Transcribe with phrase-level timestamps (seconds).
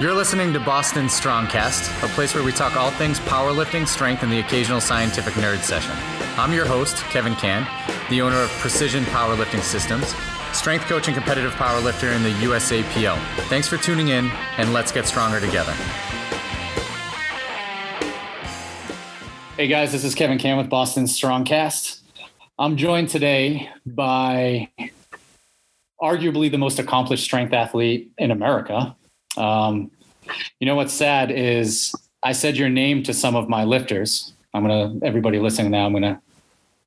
[0.00, 4.32] You're listening to Boston Strongcast, a place where we talk all things powerlifting, strength, and
[4.32, 5.94] the occasional scientific nerd session.
[6.36, 7.68] I'm your host, Kevin Cann,
[8.10, 10.12] the owner of Precision Powerlifting Systems,
[10.52, 13.16] strength coach and competitive powerlifter in the USAPL.
[13.48, 15.72] Thanks for tuning in, and let's get stronger together.
[19.56, 22.00] Hey guys, this is Kevin Cann with Boston Strongcast.
[22.58, 24.68] I'm joined today by
[26.00, 28.96] arguably the most accomplished strength athlete in America,
[29.36, 29.90] um,
[30.60, 34.32] you know what's sad is I said your name to some of my lifters.
[34.54, 35.86] I'm gonna everybody listening now.
[35.86, 36.20] I'm gonna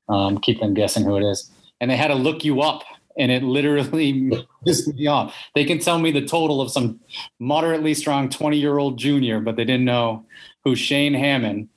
[0.08, 2.82] um, keep them guessing who it is, and they had to look you up,
[3.18, 5.34] and it literally pissed me off.
[5.54, 7.00] They can tell me the total of some
[7.38, 10.24] moderately strong 20 year old junior, but they didn't know
[10.64, 11.68] who Shane Hamman,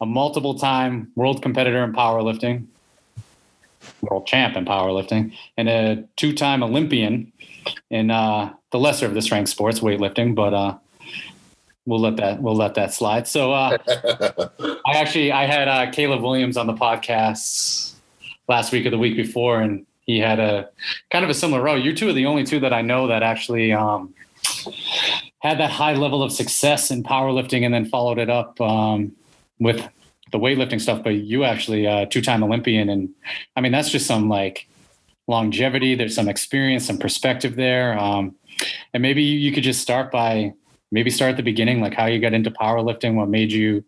[0.00, 2.66] a multiple time world competitor in powerlifting,
[4.02, 7.32] world champ in powerlifting, and a two time Olympian
[7.90, 10.78] in uh, the lesser of the strength sports, weightlifting, but uh,
[11.86, 13.26] we'll let that we'll let that slide.
[13.26, 13.78] So uh,
[14.86, 17.94] I actually I had uh, Caleb Williams on the podcast
[18.48, 20.68] last week or the week before, and he had a
[21.10, 21.78] kind of a similar role.
[21.78, 24.14] You two are the only two that I know that actually um,
[25.40, 29.12] had that high level of success in powerlifting, and then followed it up um,
[29.58, 29.86] with
[30.30, 31.02] the weightlifting stuff.
[31.02, 33.08] But you actually uh, two time Olympian, and
[33.56, 34.68] I mean that's just some like
[35.26, 35.94] longevity.
[35.94, 37.98] There's some experience, some perspective there.
[37.98, 38.34] Um,
[38.92, 40.52] and maybe you could just start by
[40.90, 43.84] maybe start at the beginning, like how you got into powerlifting, what made you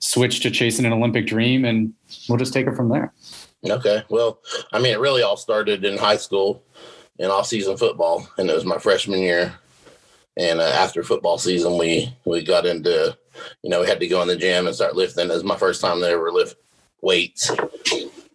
[0.00, 1.92] switch to chasing an Olympic dream, and
[2.28, 3.12] we'll just take it from there.
[3.64, 4.02] Okay.
[4.08, 4.40] Well,
[4.72, 6.64] I mean, it really all started in high school
[7.18, 9.54] in off-season football, and it was my freshman year.
[10.36, 13.16] And uh, after football season, we we got into,
[13.62, 15.30] you know, we had to go in the gym and start lifting.
[15.30, 16.56] It was my first time to ever lift
[17.02, 17.50] weights,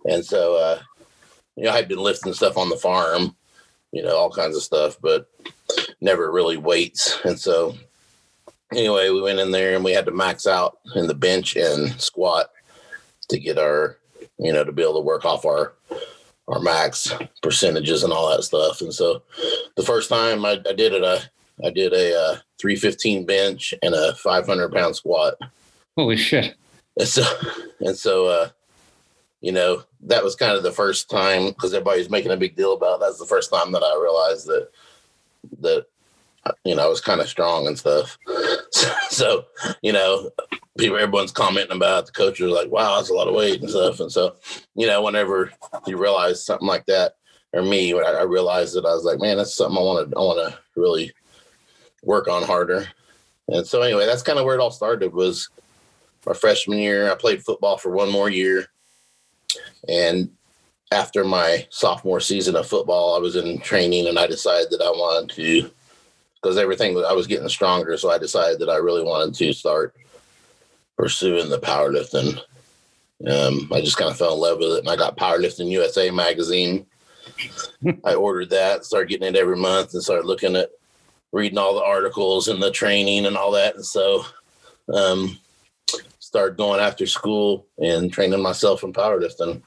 [0.06, 0.80] and so uh,
[1.56, 3.36] you know, I had been lifting stuff on the farm,
[3.92, 5.28] you know, all kinds of stuff, but
[6.02, 7.20] never really weights.
[7.24, 7.76] And so
[8.72, 12.00] anyway, we went in there and we had to max out in the bench and
[12.00, 12.52] squat
[13.30, 13.98] to get our,
[14.38, 15.74] you know, to be able to work off our
[16.48, 18.80] our max percentages and all that stuff.
[18.82, 19.22] And so
[19.76, 21.20] the first time I, I did it, I,
[21.66, 25.34] I did a uh, 315 bench and a 500 pound squat.
[25.98, 26.56] Holy shit.
[26.98, 27.24] And so,
[27.82, 28.50] and so, uh,
[29.42, 32.74] you know, that was kind of the first time because everybody's making a big deal
[32.74, 33.00] about it.
[33.02, 34.70] that's the first time that I realized that
[35.62, 35.86] that
[36.64, 38.18] you know I was kind of strong and stuff.
[39.10, 39.46] So,
[39.82, 40.30] you know,
[40.78, 42.06] people everyone's commenting about it.
[42.08, 44.36] the coach was like, "Wow, that's a lot of weight and stuff." And so,
[44.76, 45.52] you know, whenever
[45.88, 47.14] you realize something like that,
[47.54, 50.12] or me, when I, I realized that I was like, "Man, that's something I want
[50.12, 51.12] to I want to really
[52.04, 52.88] work on harder."
[53.48, 55.14] And so, anyway, that's kind of where it all started.
[55.14, 55.50] Was
[56.28, 57.12] my freshman year.
[57.12, 58.68] I played football for one more year
[59.88, 60.30] and
[60.92, 64.90] after my sophomore season of football, I was in training and I decided that I
[64.90, 65.70] wanted to,
[66.36, 67.98] because everything I was getting stronger.
[67.98, 69.96] So I decided that I really wanted to start
[70.98, 72.40] pursuing the powerlifting.
[73.28, 76.12] Um, I just kind of fell in love with it and I got Powerlifting USA
[76.12, 76.86] magazine.
[78.06, 80.70] I ordered that, started getting it every month and started looking at
[81.32, 83.76] reading all the articles and the training and all that.
[83.76, 84.24] And so,
[84.94, 85.38] um,
[86.20, 89.62] started going after school and training myself in powerlifting.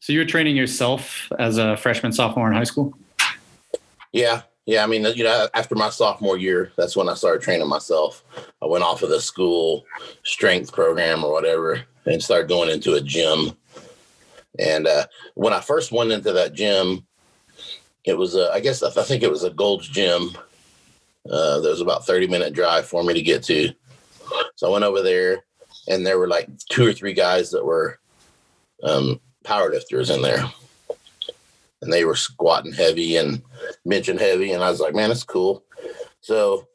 [0.00, 2.94] So you were training yourself as a freshman, sophomore in high school?
[4.12, 4.42] Yeah.
[4.66, 4.84] Yeah.
[4.84, 8.24] I mean, you know, after my sophomore year, that's when I started training myself.
[8.62, 9.84] I went off of the school
[10.24, 13.56] strength program or whatever and started going into a gym.
[14.58, 17.06] And uh, when I first went into that gym,
[18.04, 20.30] it was, a, I guess, I think it was a Gold's Gym.
[21.30, 23.70] Uh, there was about 30 minute drive for me to get to.
[24.56, 25.44] So I went over there
[25.88, 27.98] and there were like two or three guys that were
[28.82, 30.44] um, powerlifters in there,
[31.80, 33.42] and they were squatting heavy and
[33.86, 35.64] benching heavy, and I was like, man, that's cool.
[36.20, 36.66] So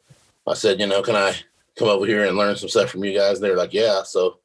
[0.47, 1.35] I said, you know, can I
[1.77, 3.39] come over here and learn some stuff from you guys?
[3.39, 4.03] They're like, yeah.
[4.03, 4.39] So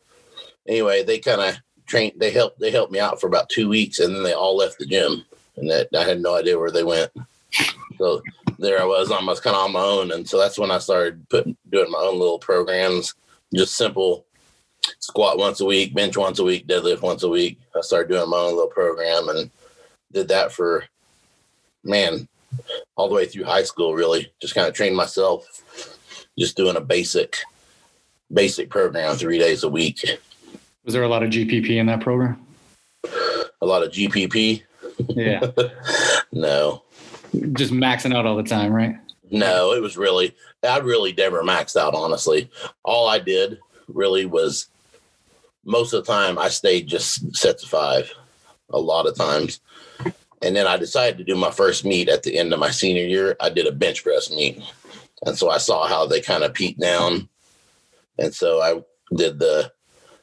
[0.66, 1.56] anyway, they kind of
[1.86, 2.14] trained.
[2.16, 2.60] They helped.
[2.60, 5.24] They helped me out for about two weeks, and then they all left the gym,
[5.56, 7.10] and that I had no idea where they went.
[7.98, 8.22] So
[8.58, 11.28] there I was, almost kind of on my own, and so that's when I started
[11.28, 13.14] putting doing my own little programs,
[13.54, 14.26] just simple
[14.98, 17.58] squat once a week, bench once a week, deadlift once a week.
[17.76, 19.50] I started doing my own little program and
[20.12, 20.84] did that for
[21.84, 22.28] man
[22.96, 23.94] all the way through high school.
[23.94, 25.62] Really, just kind of trained myself,
[26.38, 27.36] just doing a basic
[28.32, 30.04] basic program three days a week.
[30.84, 32.44] Was there a lot of GPP in that program?
[33.60, 34.62] A lot of GPP.
[35.08, 35.46] Yeah.
[36.32, 36.82] no.
[37.52, 38.96] Just maxing out all the time, right?
[39.30, 40.34] No, it was really
[40.66, 41.94] I really never maxed out.
[41.94, 42.50] Honestly,
[42.82, 43.58] all I did
[43.88, 44.68] really was
[45.68, 48.10] most of the time I stayed just sets of five
[48.70, 49.60] a lot of times.
[50.40, 53.04] And then I decided to do my first meet at the end of my senior
[53.04, 53.36] year.
[53.38, 54.62] I did a bench press meet.
[55.26, 57.28] and so I saw how they kind of peaked down,
[58.18, 58.82] and so I
[59.14, 59.72] did the,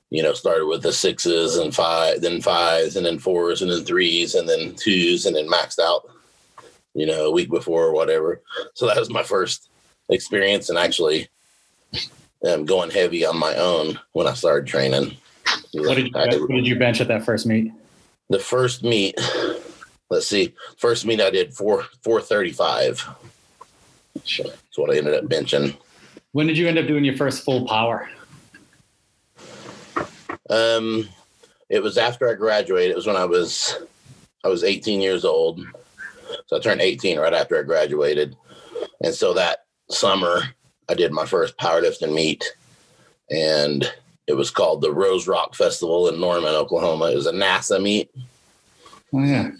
[0.09, 3.83] you know, started with the sixes and five, then fives, and then fours, and then
[3.83, 6.09] threes, and then twos, and then maxed out,
[6.93, 8.41] you know, a week before or whatever.
[8.73, 9.69] So that was my first
[10.09, 11.27] experience, and actually,
[12.47, 15.17] um, going heavy on my own when I started training.
[15.73, 17.71] What did, you, what did you bench at that first meet?
[18.29, 19.19] The first meet,
[20.09, 23.05] let's see, first meet I did four four thirty five.
[24.13, 25.77] That's what I ended up benching.
[26.31, 28.09] When did you end up doing your first full power?
[30.49, 31.09] Um,
[31.69, 32.91] it was after I graduated.
[32.91, 33.75] It was when I was
[34.43, 35.65] I was 18 years old.
[36.47, 38.35] So I turned 18 right after I graduated.
[39.01, 40.43] And so that summer
[40.87, 42.55] I did my first powerlifting meet
[43.31, 43.91] and
[44.27, 47.11] it was called the Rose Rock Festival in Norman, Oklahoma.
[47.11, 48.09] It was a NASA meet.
[49.13, 49.51] Oh yeah.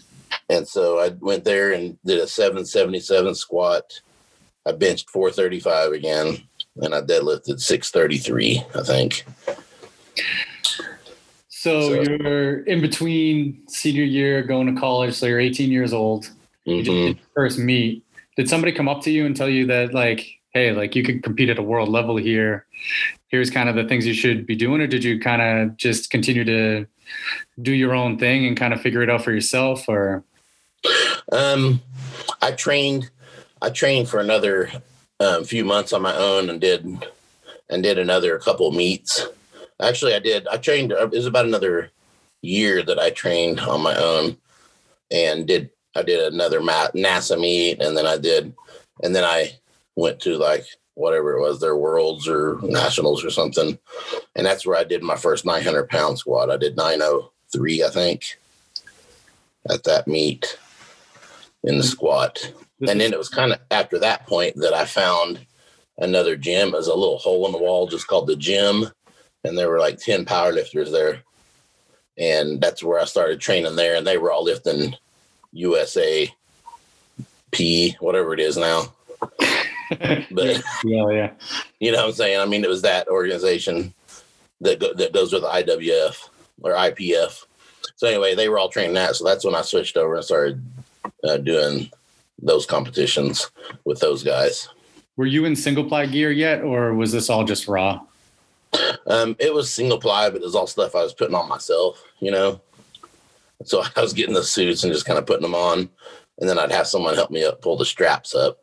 [0.50, 4.02] And so I went there and did a 777 squat.
[4.66, 6.38] I benched 435 again
[6.78, 9.26] and I deadlifted 633, I think.
[11.48, 16.30] So, so, you're in between senior year going to college, so you're 18 years old.
[16.66, 17.24] You mm-hmm.
[17.34, 18.04] first meet.
[18.38, 21.22] Did somebody come up to you and tell you that like, hey, like you could
[21.22, 22.66] compete at a world level here?
[23.28, 26.10] Here's kind of the things you should be doing, or did you kind of just
[26.10, 26.88] continue to
[27.62, 30.24] do your own thing and kind of figure it out for yourself, or?
[31.32, 31.82] Um,
[32.42, 33.12] I trained.
[33.62, 34.72] I trained for another
[35.20, 37.06] um, few months on my own and did
[37.70, 39.26] and did another couple meets
[39.82, 40.48] Actually, I did.
[40.48, 40.94] I trained.
[40.94, 41.92] Uh, it was about another
[42.42, 44.38] year that I trained on my own,
[45.12, 45.70] and did.
[45.98, 48.54] I did another NASA meet, and then I did,
[49.02, 49.58] and then I
[49.96, 50.66] went to like
[50.96, 53.78] whatever it was, their worlds or nationals or something,
[54.36, 56.50] and that's where I did my first 900 pound squat.
[56.50, 58.38] I did 903, I think,
[59.70, 60.58] at that meet
[61.64, 65.46] in the squat, and then it was kind of after that point that I found
[65.98, 68.90] another gym as a little hole in the wall, just called the gym
[69.46, 71.22] and there were like 10 power lifters there.
[72.18, 73.96] And that's where I started training there.
[73.96, 74.96] And they were all lifting
[75.52, 76.34] USA
[77.52, 78.94] P, whatever it is now.
[80.32, 81.32] but yeah, yeah.
[81.80, 82.40] You know what I'm saying?
[82.40, 83.94] I mean, it was that organization
[84.62, 86.30] that go, that goes with IWF
[86.62, 87.46] or IPF.
[87.96, 89.16] So anyway, they were all training that.
[89.16, 90.64] So that's when I switched over and started
[91.24, 91.90] uh, doing
[92.42, 93.50] those competitions
[93.86, 94.70] with those guys.
[95.18, 98.02] Were you in single ply gear yet, or was this all just raw?
[99.08, 102.04] Um, it was single ply, but it was all stuff I was putting on myself,
[102.20, 102.60] you know.
[103.64, 105.90] So I was getting the suits and just kind of putting them on,
[106.40, 108.60] and then I'd have someone help me up pull the straps up.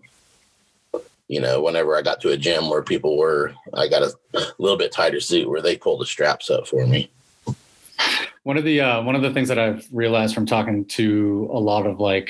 [1.32, 4.12] You know, whenever I got to a gym where people were, I got a
[4.58, 7.11] little bit tighter suit where they pulled the straps up for me.
[8.43, 11.58] One of the uh, one of the things that I've realized from talking to a
[11.58, 12.29] lot of like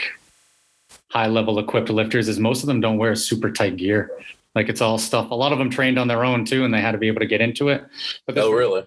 [1.10, 4.08] high level equipped lifters is most of them don't wear super tight gear.
[4.54, 5.32] Like it's all stuff.
[5.32, 7.22] A lot of them trained on their own too, and they had to be able
[7.22, 7.84] to get into it.
[8.24, 8.84] But oh, really?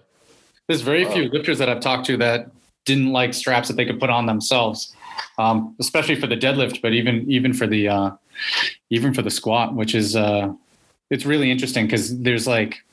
[0.66, 1.12] There's very wow.
[1.12, 2.50] few lifters that I've talked to that
[2.86, 4.96] didn't like straps that they could put on themselves,
[5.36, 8.10] um, especially for the deadlift, but even even for the uh,
[8.90, 10.52] even for the squat, which is uh,
[11.10, 12.84] it's really interesting because there's like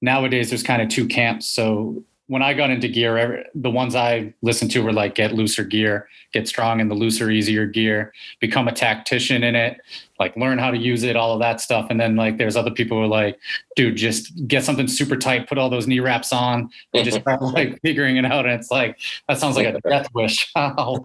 [0.00, 1.48] nowadays there's kind of two camps.
[1.48, 5.64] So when I got into gear, the ones I listened to were like get looser
[5.64, 9.80] gear, get strong in the looser, easier gear, become a tactician in it,
[10.18, 11.88] like learn how to use it, all of that stuff.
[11.90, 13.38] And then like there's other people who are like,
[13.76, 17.42] dude, just get something super tight, put all those knee wraps on, and just start
[17.54, 18.46] like figuring it out.
[18.46, 18.98] And it's like
[19.28, 21.00] that sounds like a death wish all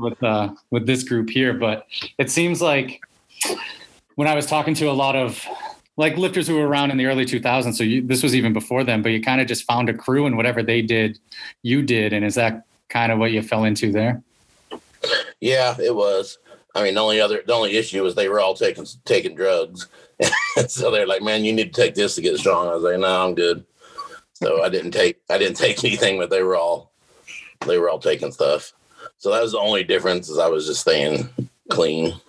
[0.00, 1.52] with uh, with this group here.
[1.52, 1.86] But
[2.18, 3.00] it seems like
[4.14, 5.44] when I was talking to a lot of
[5.96, 7.74] like lifters who were around in the early 2000s.
[7.74, 10.26] So you, this was even before them, but you kind of just found a crew
[10.26, 11.18] and whatever they did,
[11.62, 12.12] you did.
[12.12, 14.22] And is that kind of what you fell into there?
[15.40, 16.38] Yeah, it was.
[16.74, 19.88] I mean, the only other, the only issue was they were all taking, taking drugs.
[20.68, 22.68] so they're like, man, you need to take this to get strong.
[22.68, 23.64] I was like, no, I'm good.
[24.34, 26.92] So I didn't take, I didn't take anything, but they were all,
[27.66, 28.72] they were all taking stuff.
[29.16, 31.30] So that was the only difference is I was just staying
[31.70, 32.20] clean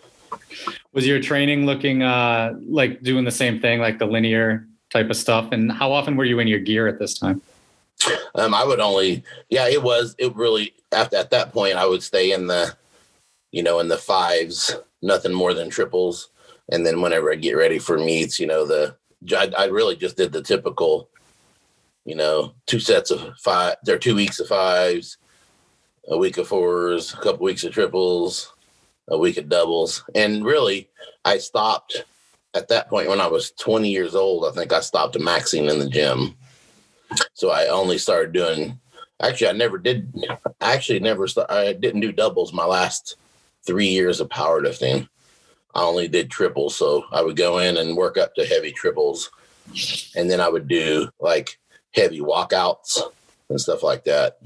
[0.93, 5.17] was your training looking uh, like doing the same thing, like the linear type of
[5.17, 5.51] stuff?
[5.51, 7.41] And how often were you in your gear at this time?
[8.35, 12.03] Um, I would only, yeah, it was, it really, after, at that point, I would
[12.03, 12.75] stay in the,
[13.51, 16.29] you know, in the fives, nothing more than triples.
[16.71, 18.95] And then whenever I get ready for meets, you know, the,
[19.31, 21.09] I, I really just did the typical,
[22.05, 25.17] you know, two sets of five, there are two weeks of fives,
[26.07, 28.53] a week of fours, a couple weeks of triples,
[29.09, 30.03] a week of doubles.
[30.15, 30.89] And really,
[31.25, 32.03] I stopped
[32.53, 34.45] at that point when I was 20 years old.
[34.45, 36.35] I think I stopped maxing in the gym.
[37.33, 38.79] So I only started doing,
[39.21, 40.13] actually, I never did,
[40.59, 43.15] I actually never, I didn't do doubles my last
[43.65, 45.07] three years of powerlifting.
[45.73, 46.75] I only did triples.
[46.75, 49.29] So I would go in and work up to heavy triples.
[50.15, 51.59] And then I would do like
[51.93, 52.99] heavy walkouts
[53.49, 54.39] and stuff like that.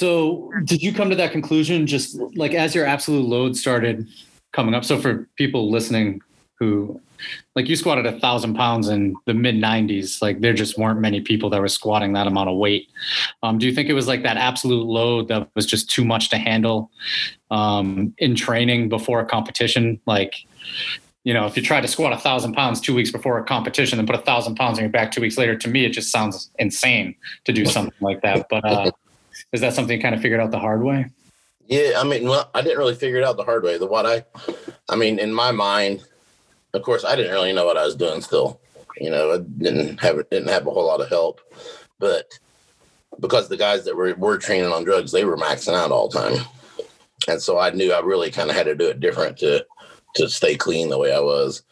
[0.00, 4.08] So, did you come to that conclusion just like as your absolute load started
[4.50, 4.82] coming up?
[4.82, 6.22] So, for people listening
[6.58, 6.98] who,
[7.54, 11.20] like, you squatted a thousand pounds in the mid 90s, like, there just weren't many
[11.20, 12.88] people that were squatting that amount of weight.
[13.42, 16.30] Um, do you think it was like that absolute load that was just too much
[16.30, 16.90] to handle
[17.50, 20.00] um, in training before a competition?
[20.06, 20.34] Like,
[21.24, 23.98] you know, if you try to squat a thousand pounds two weeks before a competition
[23.98, 26.10] and put a thousand pounds on your back two weeks later, to me, it just
[26.10, 27.14] sounds insane
[27.44, 28.46] to do something like that.
[28.48, 28.90] But uh,
[29.52, 31.06] is that something you kind of figured out the hard way?
[31.66, 33.78] Yeah, I mean, well, I didn't really figure it out the hard way.
[33.78, 34.24] The what I,
[34.88, 36.02] I mean, in my mind,
[36.74, 38.20] of course, I didn't really know what I was doing.
[38.20, 38.60] Still,
[38.96, 41.40] you know, I didn't have didn't have a whole lot of help,
[41.98, 42.38] but
[43.20, 46.18] because the guys that were were training on drugs, they were maxing out all the
[46.18, 46.44] time,
[47.28, 49.64] and so I knew I really kind of had to do it different to
[50.16, 51.62] to stay clean the way I was.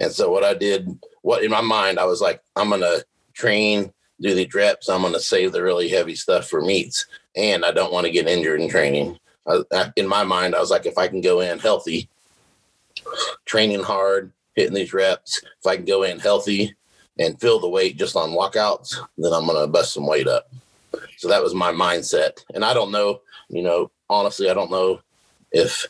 [0.00, 2.98] And so what I did, what in my mind, I was like, I'm gonna
[3.34, 4.88] train do the reps.
[4.88, 8.12] I'm going to save the really heavy stuff for meets, and I don't want to
[8.12, 9.18] get injured in training.
[9.46, 12.08] I, in my mind, I was like, if I can go in healthy,
[13.46, 16.74] training hard, hitting these reps, if I can go in healthy
[17.18, 20.50] and feel the weight just on walkouts, then I'm going to bust some weight up.
[21.16, 22.44] So that was my mindset.
[22.54, 25.00] And I don't know, you know, honestly, I don't know
[25.52, 25.86] if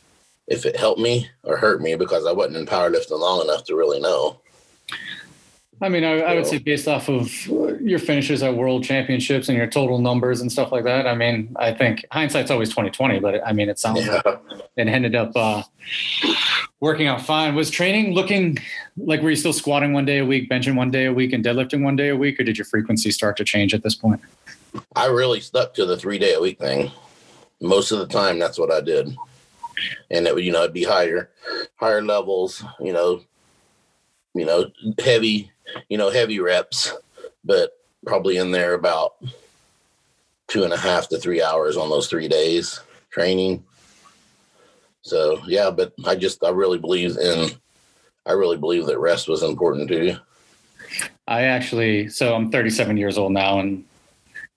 [0.47, 3.77] if it helped me or hurt me because I wasn't in powerlifting long enough to
[3.77, 4.41] really know.
[5.83, 7.47] I mean, I, I, would say based off of
[7.81, 11.07] your finishes at world championships and your total numbers and stuff like that.
[11.07, 14.21] I mean, I think hindsight's always twenty twenty, but I mean, it sounds yeah.
[14.25, 14.41] like
[14.77, 15.63] it ended up uh,
[16.81, 17.55] working out fine.
[17.55, 18.59] Was training looking
[18.99, 21.43] like were you still squatting one day a week, benching one day a week, and
[21.43, 24.21] deadlifting one day a week, or did your frequency start to change at this point?
[24.95, 26.91] I really stuck to the three day a week thing.
[27.63, 29.17] Most of the time, that's what I did,
[30.11, 31.31] and it would you know it'd be higher,
[31.77, 32.63] higher levels.
[32.81, 33.23] You know,
[34.35, 34.71] you know,
[35.03, 35.51] heavy
[35.89, 36.93] you know, heavy reps,
[37.45, 37.73] but
[38.05, 39.15] probably in there about
[40.49, 43.65] two and a half to three hours on those three days training.
[45.03, 47.50] So yeah, but I just I really believe in
[48.27, 50.17] I really believe that rest was important to you.
[51.27, 53.85] I actually so I'm 37 years old now and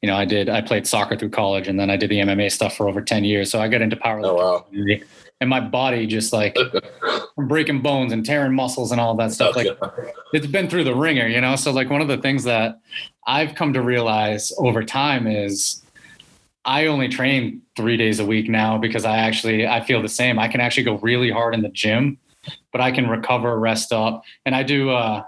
[0.01, 2.51] you know I did I played soccer through college and then I did the MMA
[2.51, 3.51] stuff for over 10 years.
[3.51, 4.39] So I got into powerlifting.
[4.39, 4.99] Oh, wow
[5.43, 6.57] and my body just like
[7.37, 9.57] breaking bones and tearing muscles and all that stuff.
[9.57, 9.67] Like
[10.31, 11.57] it's been through the ringer, you know?
[11.57, 12.79] So like one of the things that
[13.27, 15.83] I've come to realize over time is
[16.63, 20.39] I only train three days a week now because I actually, I feel the same.
[20.39, 22.17] I can actually go really hard in the gym,
[22.71, 24.23] but I can recover, rest up.
[24.45, 25.25] And I do, uh,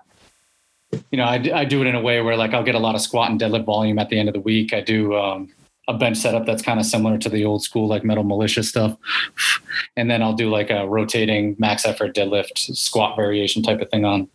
[1.12, 2.95] you know, I, I do it in a way where like I'll get a lot
[2.95, 4.74] of squat and deadlift volume at the end of the week.
[4.74, 5.50] I do, um,
[5.88, 8.98] a bench setup that's kind of similar to the old school like metal militia stuff.
[9.96, 14.06] And then i'll do like a rotating max effort deadlift squat variation type of thing
[14.06, 14.27] on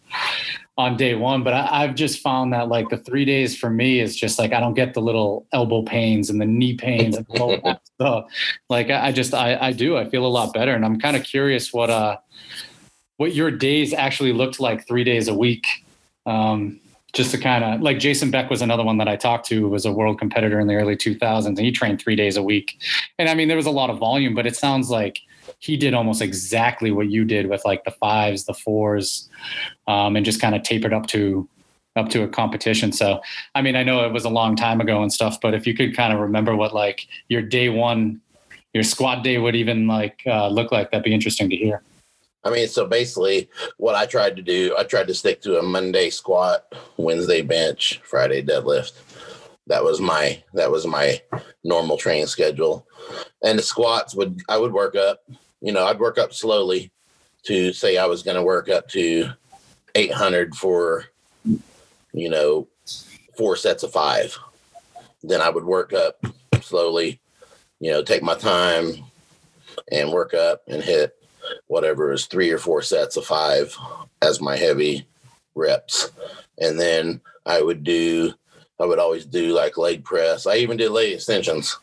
[0.79, 1.43] on day one.
[1.43, 4.53] But I, have just found that like the three days for me is just like
[4.53, 8.27] i don't get the little elbow pains and the knee pains and all that stuff.
[8.69, 9.97] Like I, I just I, I do.
[9.97, 10.75] I feel a lot better.
[10.75, 12.17] And i'm kind of curious what uh
[13.17, 15.67] what your days actually looked like three days a week.
[16.27, 16.81] Um
[17.13, 19.85] just to kind of like Jason Beck was another one that I talked to was
[19.85, 22.81] a world competitor in the early 2000s and he trained three days a week.
[23.19, 25.21] And I mean, there was a lot of volume, but it sounds like
[25.59, 29.29] he did almost exactly what you did with like the fives, the fours,
[29.89, 31.49] um, and just kind of tapered up to
[31.97, 32.93] up to a competition.
[32.93, 33.21] So,
[33.55, 35.75] I mean, I know it was a long time ago and stuff, but if you
[35.75, 38.21] could kind of remember what like your day one,
[38.73, 41.83] your squad day would even like uh, look like, that'd be interesting to hear.
[42.43, 45.63] I mean, so basically, what I tried to do, I tried to stick to a
[45.63, 48.93] Monday squat, Wednesday bench, Friday deadlift.
[49.67, 51.21] That was my that was my
[51.63, 52.87] normal training schedule,
[53.43, 55.23] and the squats would I would work up.
[55.61, 56.91] You know, I'd work up slowly
[57.45, 59.31] to say I was going to work up to
[59.95, 61.07] 800 for,
[62.13, 62.69] you know,
[63.37, 64.37] four sets of five.
[65.23, 66.25] Then I would work up
[66.63, 67.21] slowly,
[67.79, 69.05] you know, take my time
[69.93, 71.20] and work up and hit
[71.67, 73.77] whatever is three or four sets of five
[74.23, 75.07] as my heavy
[75.55, 76.11] reps.
[76.59, 78.35] And then I would do,
[78.81, 80.47] I would always do like leg press.
[80.47, 81.79] I even did leg extensions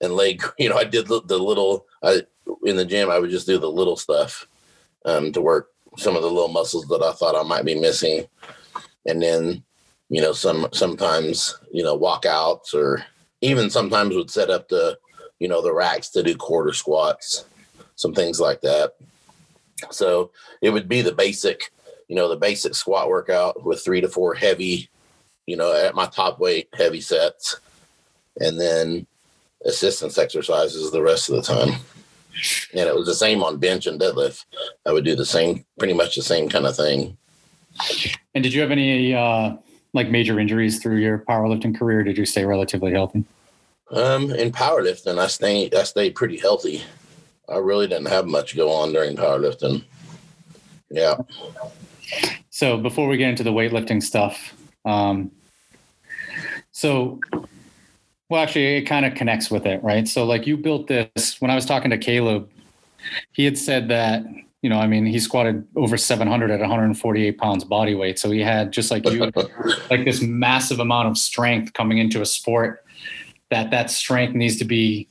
[0.00, 2.22] and leg, you know, I did the, the little, I,
[2.64, 4.46] in the gym, I would just do the little stuff
[5.04, 8.26] um, to work some of the little muscles that I thought I might be missing.
[9.06, 9.62] And then,
[10.08, 13.04] you know, some, sometimes, you know, walkouts or
[13.40, 14.98] even sometimes would set up the,
[15.38, 17.44] you know, the racks to do quarter squats
[17.96, 18.94] some things like that.
[19.90, 20.30] So
[20.62, 21.70] it would be the basic,
[22.08, 24.88] you know, the basic squat workout with three to four heavy,
[25.46, 27.58] you know, at my top weight heavy sets,
[28.38, 29.06] and then
[29.64, 31.80] assistance exercises the rest of the time.
[32.74, 34.44] And it was the same on bench and deadlift.
[34.84, 37.16] I would do the same, pretty much the same kind of thing.
[38.34, 39.56] And did you have any uh,
[39.92, 42.02] like major injuries through your powerlifting career?
[42.02, 43.24] did you stay relatively healthy?
[43.90, 46.82] Um, in powerlifting, I stayed I stayed pretty healthy.
[47.48, 49.84] I really didn't have much go on during powerlifting.
[50.90, 51.16] Yeah.
[52.50, 55.30] So before we get into the weightlifting stuff, um,
[56.72, 57.20] so
[58.28, 60.08] well, actually, it kind of connects with it, right?
[60.08, 62.50] So, like, you built this when I was talking to Caleb,
[63.32, 64.24] he had said that,
[64.62, 68.18] you know, I mean, he squatted over 700 at 148 pounds body weight.
[68.18, 69.30] So, he had just like you,
[69.90, 72.84] like this massive amount of strength coming into a sport
[73.50, 75.06] that that strength needs to be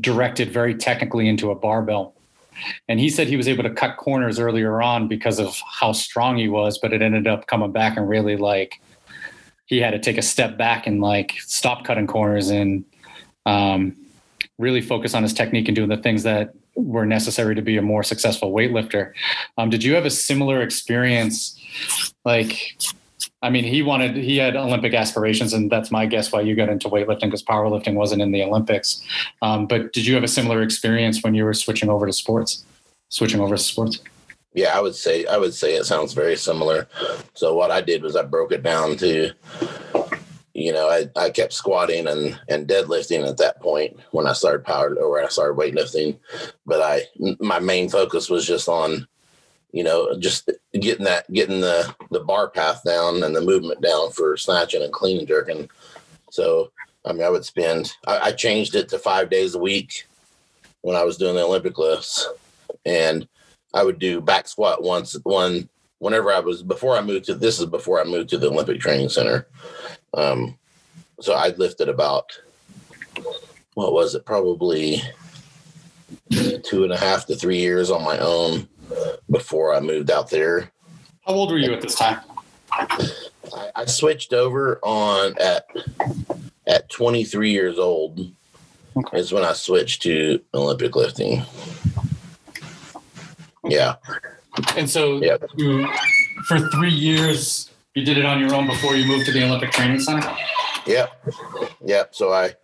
[0.00, 2.14] directed very technically into a barbell.
[2.88, 6.36] And he said he was able to cut corners earlier on because of how strong
[6.36, 8.80] he was, but it ended up coming back and really like
[9.66, 12.84] he had to take a step back and like stop cutting corners and
[13.46, 13.96] um,
[14.58, 17.82] really focus on his technique and doing the things that were necessary to be a
[17.82, 19.12] more successful weightlifter.
[19.58, 21.58] Um, did you have a similar experience?
[22.24, 22.76] Like,
[23.42, 26.68] I mean, he wanted, he had Olympic aspirations, and that's my guess why you got
[26.68, 29.02] into weightlifting because powerlifting wasn't in the Olympics.
[29.42, 32.64] Um, but did you have a similar experience when you were switching over to sports,
[33.08, 33.98] switching over to sports?
[34.54, 36.86] Yeah, I would say I would say it sounds very similar.
[37.34, 39.32] So what I did was I broke it down to,
[40.52, 44.64] you know, I, I kept squatting and and deadlifting at that point when I started
[44.64, 46.18] power or when I started weightlifting,
[46.66, 47.00] but I
[47.40, 49.08] my main focus was just on,
[49.72, 54.10] you know, just getting that getting the the bar path down and the movement down
[54.12, 55.68] for snatching and clean jerking.
[56.30, 56.70] So
[57.04, 60.06] I mean, I would spend I, I changed it to five days a week
[60.82, 62.28] when I was doing the Olympic lifts,
[62.84, 63.26] and
[63.72, 67.58] I would do back squat once one whenever I was before I moved to this
[67.58, 69.46] is before I moved to the Olympic Training Center.
[70.14, 70.58] Um,
[71.20, 72.26] so I lifted about
[73.74, 75.00] what was it probably
[76.62, 78.68] two and a half to three years on my own
[79.30, 80.70] before I moved out there.
[81.26, 82.20] How old were you at this time?
[82.72, 85.66] I, I switched over on at
[86.66, 88.32] at 23 years old
[88.96, 89.18] okay.
[89.18, 91.42] is when I switched to Olympic lifting.
[93.64, 93.96] Yeah.
[94.76, 95.42] And so yep.
[95.56, 95.88] you,
[96.46, 99.70] for three years, you did it on your own before you moved to the Olympic
[99.70, 100.34] Training Center?
[100.86, 101.30] Yep.
[101.84, 102.14] Yep.
[102.14, 102.54] So I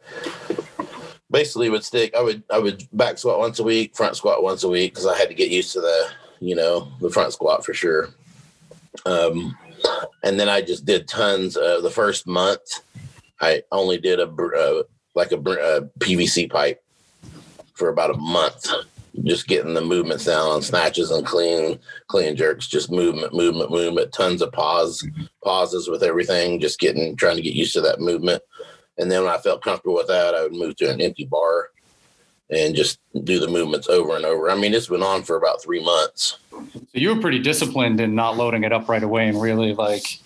[1.31, 4.64] basically would stick, I would, I would back squat once a week, front squat once
[4.64, 6.11] a week because I had to get used to the,
[6.41, 8.11] you know, the front squat for sure.
[9.07, 9.57] Um,
[10.25, 11.57] and then I just did tons.
[11.57, 12.83] Uh, the first month,
[13.41, 14.83] I only did a uh,
[15.14, 16.83] like a, a PVC pipe
[17.75, 18.67] for about a month
[19.25, 24.12] just getting the movements down on snatches and clean clean jerks just movement movement movement
[24.12, 25.07] tons of pause
[25.43, 28.43] pauses with everything just getting trying to get used to that movement
[28.99, 31.71] and then when i felt comfortable with that i would move to an empty bar
[32.51, 34.51] and just do the movements over and over.
[34.51, 36.39] I mean it's been on for about three months.
[36.51, 40.19] So you were pretty disciplined in not loading it up right away and really like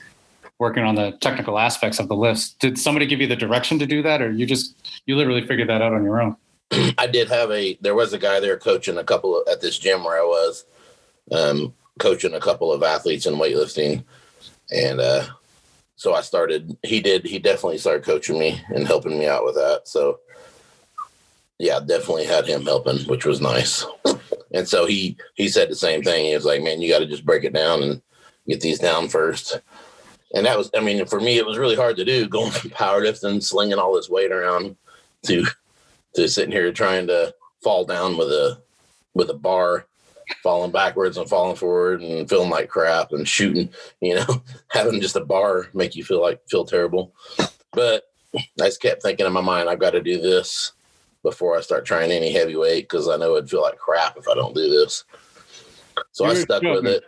[0.59, 2.51] working on the technical aspects of the lifts.
[2.55, 5.69] Did somebody give you the direction to do that or you just you literally figured
[5.69, 6.37] that out on your own?
[6.99, 9.79] I did have a there was a guy there coaching a couple of, at this
[9.79, 10.65] gym where I was
[11.33, 14.05] um, coaching a couple of athletes in weightlifting,
[14.71, 15.27] and uh,
[16.03, 16.77] so I started.
[16.83, 17.25] He did.
[17.25, 19.83] He definitely started coaching me and helping me out with that.
[19.87, 20.19] So
[21.61, 23.87] yeah, definitely had him helping, which was nice.
[24.53, 26.25] And so he he said the same thing.
[26.25, 28.03] He was like, "Man, you got to just break it down and
[28.49, 29.61] get these down first.
[30.35, 32.71] And that was, I mean, for me, it was really hard to do going from
[32.71, 34.77] powerlifting, slinging all this weight around
[35.27, 35.47] to
[36.17, 38.61] to sitting here trying to fall down with a
[39.15, 39.87] with a bar
[40.43, 43.69] falling backwards and falling forward and feeling like crap and shooting
[44.01, 44.43] you know?
[44.69, 47.15] Having just a bar make you feel like feel terrible.
[47.73, 48.05] But
[48.35, 50.73] i just kept thinking in my mind i've got to do this
[51.23, 54.35] before i start trying any heavyweight because i know it'd feel like crap if i
[54.35, 55.05] don't do this.
[56.13, 57.05] So you're i stuck with it.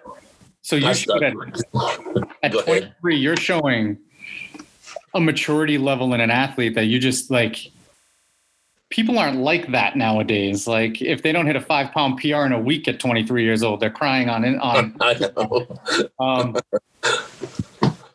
[0.63, 3.99] So you at, at 23 you're showing
[5.15, 7.71] a maturity level in an athlete that you just like
[8.95, 10.69] people aren't like that nowadays.
[10.69, 13.65] Like if they don't hit a five pound PR in a week at 23 years
[13.65, 14.97] old, they're crying on on.
[15.01, 15.67] I know.
[16.21, 16.57] Um,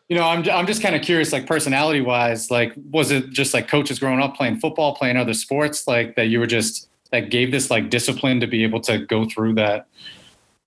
[0.08, 3.52] you know, I'm I'm just kind of curious, like personality wise, like was it just
[3.52, 7.30] like coaches growing up playing football, playing other sports, like that you were just that
[7.30, 9.86] gave this like discipline to be able to go through that.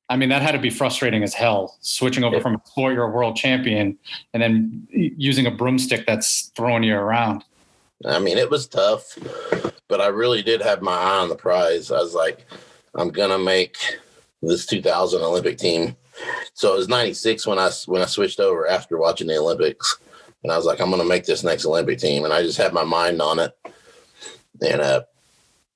[0.09, 1.75] I mean, that had to be frustrating as hell.
[1.81, 3.97] Switching over from a sport, you're a world champion,
[4.31, 7.43] and then using a broomstick that's throwing you around.
[8.05, 9.17] I mean, it was tough,
[9.87, 11.91] but I really did have my eye on the prize.
[11.91, 12.45] I was like,
[12.95, 13.77] I'm gonna make
[14.41, 15.95] this 2000 Olympic team.
[16.53, 19.97] So it was 96 when I when I switched over after watching the Olympics,
[20.43, 22.73] and I was like, I'm gonna make this next Olympic team, and I just had
[22.73, 23.57] my mind on it,
[24.61, 25.03] and uh,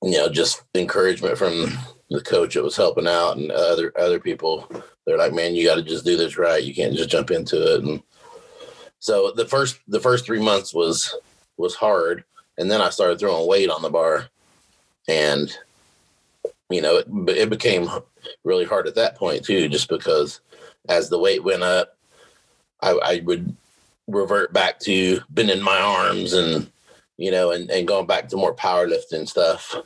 [0.02, 1.66] you know, just encouragement from
[2.10, 4.70] the coach that was helping out and other other people.
[5.06, 6.62] They're like, man, you got to just do this right.
[6.62, 7.82] You can't just jump into it.
[7.82, 8.02] And
[8.98, 11.14] so the first the first three months was
[11.58, 12.24] was hard,
[12.56, 14.28] and then I started throwing weight on the bar,
[15.08, 15.54] and
[16.70, 17.88] you know it, it became
[18.44, 20.40] really hard at that point too, just because
[20.88, 21.96] as the weight went up,
[22.80, 23.54] I, I would
[24.06, 26.70] revert back to bending my arms and
[27.16, 29.76] you know and, and going back to more powerlifting stuff.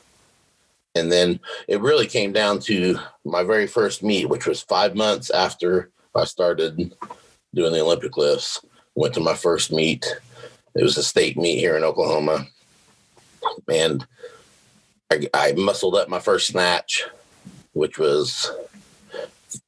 [0.94, 5.30] And then it really came down to my very first meet which was five months
[5.30, 6.94] after i started
[7.54, 8.60] doing the olympic lifts.
[8.94, 10.06] Went to my first meet
[10.74, 12.46] it was a state meet here in oklahoma
[13.68, 14.06] and
[15.10, 17.04] i, I muscled up my first snatch
[17.72, 18.50] which was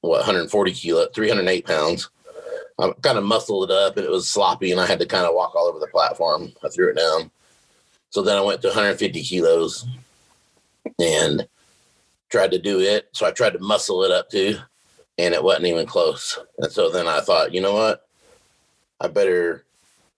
[0.01, 2.11] what 140 kilo 308 pounds
[2.79, 5.27] I kind of muscled it up and it was sloppy and I had to kind
[5.27, 6.53] of walk all over the platform.
[6.64, 7.31] I threw it down.
[8.11, 9.87] So then I went to 150 kilos
[10.99, 11.47] and
[12.31, 13.09] tried to do it.
[13.12, 14.57] So I tried to muscle it up too,
[15.19, 16.38] and it wasn't even close.
[16.59, 18.07] And so then I thought, you know what?
[19.01, 19.63] I better,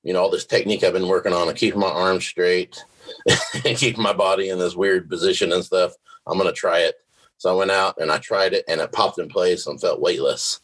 [0.07, 2.85] you know, all this technique I've been working on keeping my arms straight
[3.65, 5.95] and keeping my body in this weird position and stuff.
[6.29, 6.95] I'm going to try it.
[7.39, 10.01] So I went out and I tried it and it popped in place and felt
[10.01, 10.61] weightless.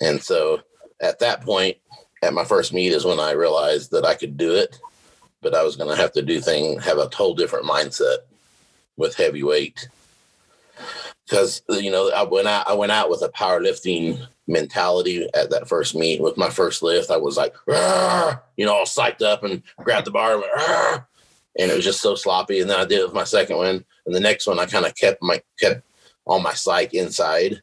[0.00, 0.62] And so
[1.02, 1.76] at that point,
[2.22, 4.80] at my first meet is when I realized that I could do it,
[5.42, 8.20] but I was going to have to do thing, have a whole different mindset
[8.96, 9.86] with heavy weight.
[11.24, 15.68] Because you know, I went out, I went out with a powerlifting mentality at that
[15.68, 16.20] first meet.
[16.20, 17.54] With my first lift, I was like,
[18.56, 21.02] you know, all psyched up and grabbed the bar and went,
[21.58, 22.60] and it was just so sloppy.
[22.60, 24.86] And then I did it with my second one, and the next one I kind
[24.86, 25.82] of kept my kept
[26.26, 27.62] all my psych inside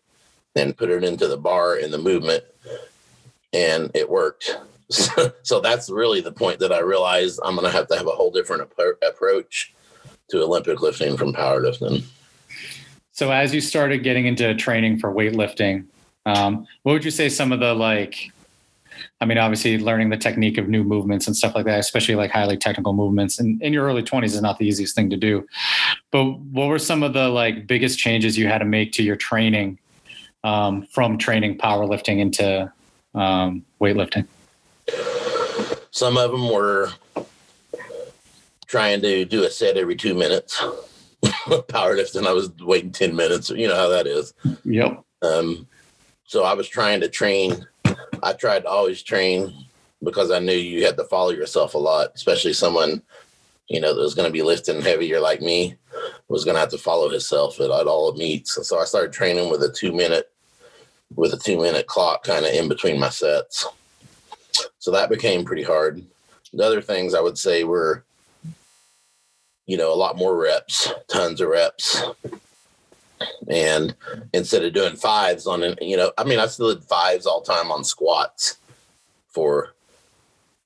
[0.56, 2.44] and put it into the bar in the movement.
[3.54, 4.58] And it worked.
[5.44, 8.12] So, that's really the point that i realized i'm going to have to have a
[8.12, 9.74] whole different ap- approach
[10.30, 12.04] to olympic lifting from powerlifting
[13.12, 15.86] so as you started getting into training for weightlifting
[16.26, 18.32] um, what would you say some of the like
[19.20, 22.32] I mean, obviously, learning the technique of new movements and stuff like that, especially like
[22.32, 25.46] highly technical movements, and in your early 20s is not the easiest thing to do.
[26.12, 29.16] But what were some of the like biggest changes you had to make to your
[29.16, 29.78] training
[30.44, 32.72] um, from training powerlifting into
[33.14, 34.28] um, weightlifting?
[35.92, 36.92] Some of them were
[38.66, 40.64] trying to do a set every two minutes.
[41.24, 43.50] powerlifting, I was waiting 10 minutes.
[43.50, 44.34] You know how that is.
[44.66, 45.04] Yep.
[45.22, 45.68] Um,
[46.26, 47.66] so I was trying to train.
[48.24, 49.54] I tried to always train
[50.04, 53.02] because I knew you had to follow yourself a lot, especially someone,
[53.68, 55.76] you know, that was going to be lifting heavier like me
[56.28, 58.58] was going to have to follow himself at, at all meets.
[58.58, 60.32] And so I started training with a two minute
[61.16, 63.68] with a two minute clock kind of in between my sets.
[64.80, 66.04] So that became pretty hard.
[66.54, 68.06] The other things I would say were,
[69.72, 72.04] you know, a lot more reps, tons of reps.
[73.48, 73.96] And
[74.34, 77.72] instead of doing fives on, you know, I mean, I still did fives all time
[77.72, 78.58] on squats
[79.30, 79.74] for,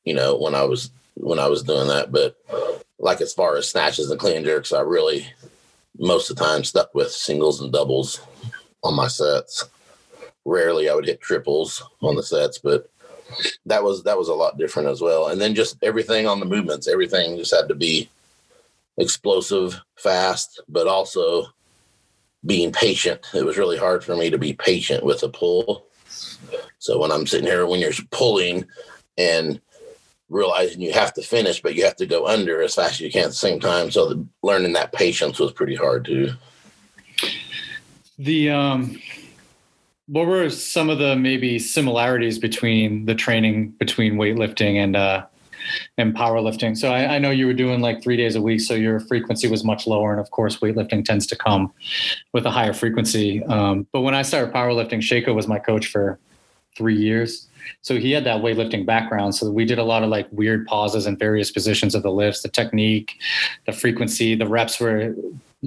[0.05, 2.11] you know, when I was when I was doing that.
[2.11, 2.35] But
[2.97, 5.27] like as far as snatches and clean jerks, I really
[5.99, 8.19] most of the time stuck with singles and doubles
[8.83, 9.65] on my sets
[10.45, 12.89] rarely I would hit triples on the sets, but
[13.67, 15.27] that was that was a lot different as well.
[15.27, 18.09] And then just everything on the movements, everything just had to be
[18.97, 21.47] explosive, fast, but also
[22.45, 23.25] being patient.
[23.33, 25.87] It was really hard for me to be patient with a pull.
[26.79, 28.65] So when I'm sitting here, when you're pulling
[29.17, 29.59] and
[30.29, 33.11] realizing you have to finish, but you have to go under as fast as you
[33.11, 33.91] can at the same time.
[33.91, 36.31] So the, learning that patience was pretty hard too.
[38.17, 38.99] The um
[40.07, 45.25] what were some of the maybe similarities between the training between weightlifting and uh,
[45.97, 46.77] and powerlifting?
[46.77, 49.47] So I, I, know you were doing like three days a week, so your frequency
[49.47, 51.73] was much lower, and of course, weightlifting tends to come
[52.33, 53.43] with a higher frequency.
[53.45, 56.19] Um, but when I started powerlifting, Shako was my coach for
[56.75, 57.47] three years.
[57.81, 59.35] So he had that weightlifting background.
[59.35, 62.41] So we did a lot of like weird pauses in various positions of the lifts,
[62.41, 63.17] the technique,
[63.65, 65.15] the frequency, the reps were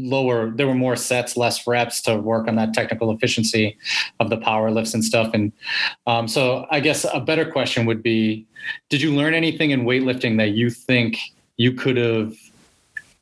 [0.06, 3.76] lower there were more sets less reps to work on that technical efficiency
[4.20, 5.30] of the power lifts and stuff.
[5.34, 5.52] And
[6.06, 8.46] um, so i guess a better question would be
[8.88, 11.18] did you learn anything in weightlifting that you think
[11.56, 12.34] you could have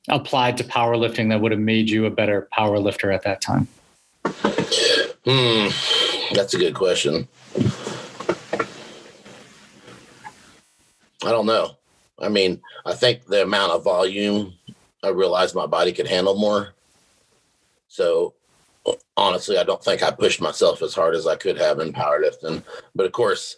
[0.08, 3.68] applied to powerlifting that would have made you a better power lifter at that time?
[5.24, 5.68] Hmm
[6.34, 7.28] that's a good question.
[11.24, 11.76] I don't know.
[12.18, 14.54] I mean i think the amount of volume
[15.02, 16.74] I realized my body could handle more.
[17.88, 18.34] So
[19.16, 22.62] honestly, I don't think I pushed myself as hard as I could have in powerlifting.
[22.94, 23.56] But of course,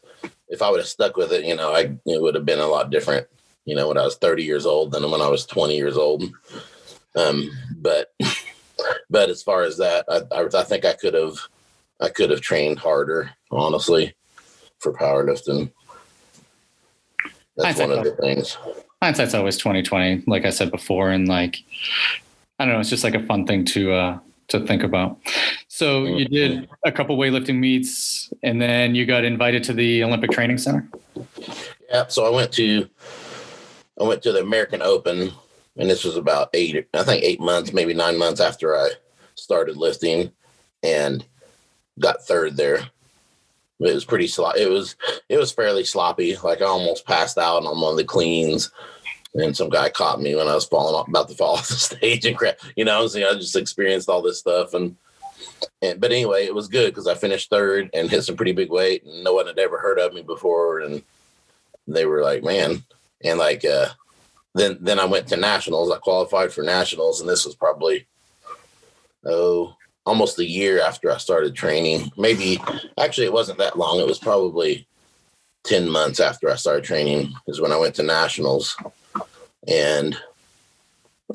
[0.48, 2.66] if I would have stuck with it, you know, I it would have been a
[2.66, 3.27] lot different.
[3.64, 6.24] You know, when I was 30 years old than when I was 20 years old.
[7.16, 8.12] Um, but
[9.11, 11.37] but as far as that, I, I, I think I could have,
[12.01, 14.14] I could have trained harder, honestly,
[14.79, 15.72] for powerlifting.
[17.57, 18.57] That's one of the things.
[19.03, 21.63] Hindsight's always twenty twenty, like I said before, and like
[22.59, 25.19] I don't know, it's just like a fun thing to uh, to think about.
[25.69, 26.35] So you mm-hmm.
[26.35, 30.89] did a couple weightlifting meets, and then you got invited to the Olympic Training Center.
[31.91, 32.89] Yeah, so I went to
[34.01, 35.31] I went to the American Open,
[35.77, 38.91] and this was about eight, I think eight months, maybe nine months after I
[39.37, 40.33] started lifting,
[40.83, 41.25] and
[41.99, 42.81] got third there.
[43.81, 44.62] It was pretty sloppy.
[44.62, 44.97] It was
[45.29, 46.37] it was fairly sloppy.
[46.37, 48.73] Like I almost passed out on one of the cleans,
[49.35, 51.75] and some guy caught me when I was falling off, about to fall off the
[51.75, 52.59] stage and crap.
[52.77, 54.97] You know, so, you know, I just experienced all this stuff, and
[55.81, 58.71] and but anyway, it was good because I finished third and hit some pretty big
[58.71, 61.03] weight, and no one had ever heard of me before, and
[61.87, 62.83] they were like, man,
[63.23, 63.88] and like uh,
[64.55, 65.91] then then I went to nationals.
[65.91, 68.07] I qualified for nationals, and this was probably
[69.25, 69.77] oh
[70.09, 72.11] almost a year after I started training.
[72.16, 72.59] Maybe
[72.99, 74.01] actually it wasn't that long.
[74.01, 74.88] It was probably
[75.64, 78.77] 10 months after I started training is when I went to nationals.
[79.66, 80.16] And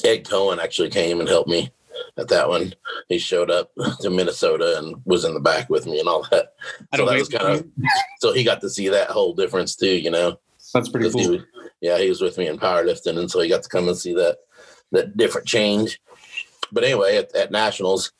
[0.03, 1.69] Ed Coan actually came and helped me
[2.17, 2.73] at that one.
[3.09, 6.53] He showed up to Minnesota and was in the back with me and all that.
[6.95, 7.67] So that was kind of
[8.19, 10.39] so he got to see that whole difference too, you know.
[10.73, 11.21] That's pretty cool.
[11.21, 11.41] He was,
[11.81, 14.15] yeah, he was with me in powerlifting, and so he got to come and see
[14.15, 14.37] that
[14.91, 15.99] that different change.
[16.71, 18.11] But anyway, at, at nationals,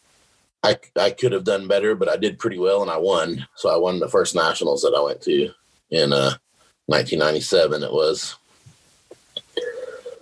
[0.63, 3.45] I, I could have done better, but I did pretty well and I won.
[3.55, 5.49] So I won the first nationals that I went to
[5.89, 6.37] in uh,
[6.85, 7.83] 1997.
[7.83, 8.37] It was.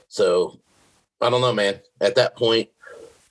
[0.07, 0.59] So
[1.21, 1.79] I don't know, man.
[2.01, 2.69] At that point,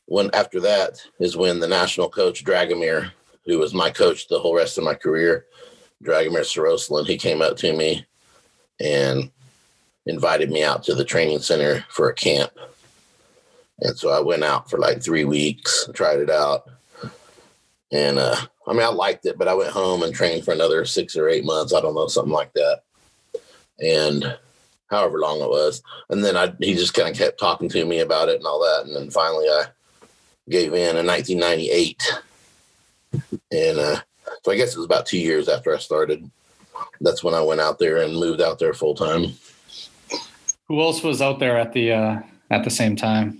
[0.07, 3.11] when after that is when the national coach Dragomir,
[3.45, 5.47] who was my coach the whole rest of my career,
[6.05, 8.07] Dragomir Cioroslan, he came up to me
[8.79, 9.31] and
[10.07, 12.53] invited me out to the training center for a camp.
[13.81, 16.69] And so I went out for like three weeks, tried it out
[17.93, 20.85] and uh, I mean, I liked it, but I went home and trained for another
[20.85, 21.75] six or eight months.
[21.75, 22.83] I don't know, something like that.
[23.81, 24.37] And
[24.91, 25.83] however long it was.
[26.09, 28.61] And then I, he just kind of kept talking to me about it and all
[28.61, 28.87] that.
[28.87, 29.67] And then finally I
[30.49, 32.21] gave in in 1998.
[33.53, 34.01] And uh,
[34.45, 36.31] so I guess it was about two years after I started.
[37.01, 39.35] That's when I went out there and moved out there full time.
[40.69, 43.39] Who else was out there at the uh, at the same time?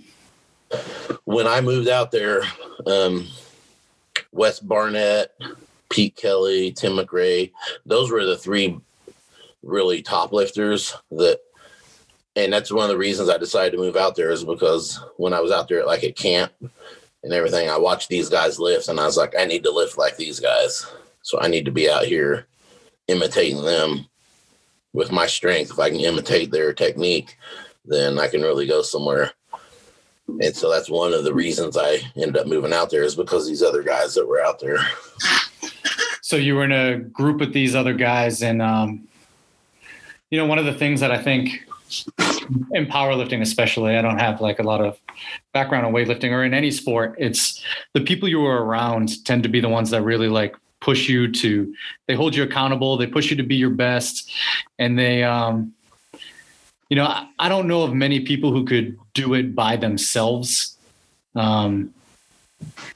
[1.23, 2.43] When I moved out there,
[2.85, 3.27] um,
[4.31, 5.35] Wes Barnett,
[5.89, 7.51] Pete Kelly, Tim McRae.
[7.85, 8.79] Those were the three
[9.63, 11.39] really top lifters that
[12.35, 15.33] and that's one of the reasons I decided to move out there is because when
[15.33, 16.53] I was out there like at camp
[17.23, 19.97] and everything, I watched these guys lift and I was like, I need to lift
[19.97, 20.85] like these guys.
[21.23, 22.47] So I need to be out here
[23.07, 24.05] imitating them
[24.93, 25.71] with my strength.
[25.71, 27.37] If I can imitate their technique,
[27.83, 29.33] then I can really go somewhere
[30.39, 33.47] and so that's one of the reasons I ended up moving out there is because
[33.47, 34.77] these other guys that were out there.
[36.21, 39.07] So you were in a group with these other guys, and um,
[40.29, 41.67] you know, one of the things that I think
[42.73, 44.97] in powerlifting, especially, I don't have like a lot of
[45.53, 47.15] background in weightlifting or in any sport.
[47.17, 47.61] It's
[47.93, 51.31] the people you are around tend to be the ones that really like push you
[51.31, 51.73] to.
[52.07, 52.97] They hold you accountable.
[52.97, 54.31] They push you to be your best,
[54.79, 55.73] and they um,
[56.91, 60.77] you know, I, I don't know of many people who could do it by themselves.
[61.35, 61.93] Um,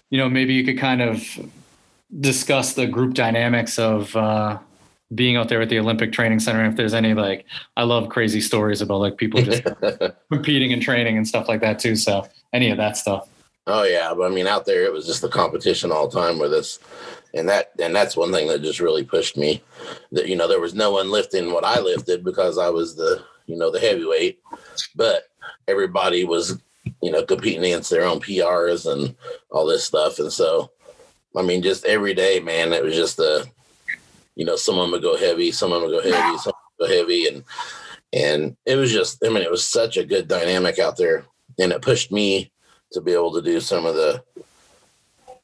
[0.09, 1.23] you know, maybe you could kind of
[2.19, 4.59] discuss the group dynamics of uh,
[5.15, 6.59] being out there at the Olympic Training Center.
[6.59, 7.45] And if there's any like,
[7.77, 9.63] I love crazy stories about like people just
[10.29, 11.95] competing and training and stuff like that too.
[11.95, 13.29] So any of that stuff.
[13.65, 16.37] Oh yeah, but I mean, out there it was just the competition all the time
[16.37, 16.77] with us,
[17.33, 19.63] and that and that's one thing that just really pushed me.
[20.11, 23.23] That you know there was no one lifting what I lifted because I was the
[23.47, 24.39] you know, the heavyweight,
[24.95, 25.23] but
[25.67, 26.59] everybody was,
[27.01, 29.15] you know, competing against their own PRs and
[29.49, 30.19] all this stuff.
[30.19, 30.71] And so,
[31.35, 33.45] I mean, just every day, man, it was just a,
[34.35, 37.27] you know, someone would go heavy, someone would go heavy, someone would go heavy.
[37.27, 37.43] And,
[38.13, 41.25] and it was just, I mean, it was such a good dynamic out there.
[41.59, 42.51] And it pushed me
[42.91, 44.23] to be able to do some of the,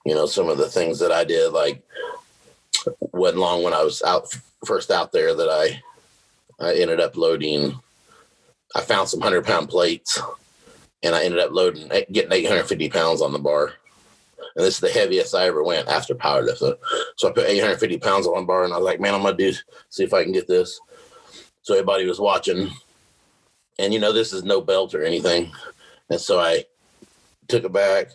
[0.06, 1.84] you know, some of the things that I did, like
[3.12, 4.34] wasn't long when I was out
[4.66, 5.82] first out there that I,
[6.64, 7.80] I ended up loading
[8.76, 10.20] I found some hundred pound plates
[11.04, 13.74] and I ended up loading, eh, getting 850 pounds on the bar.
[14.56, 16.76] And this is the heaviest I ever went after powerlifting.
[17.18, 19.34] So I put 850 pounds on the bar and I was like, man, I'm to
[19.34, 19.54] do,
[19.90, 20.80] see if I can get this.
[21.62, 22.70] So everybody was watching.
[23.80, 25.52] And, you know, this is no belt or anything.
[26.10, 26.66] And so I
[27.48, 28.10] took it back,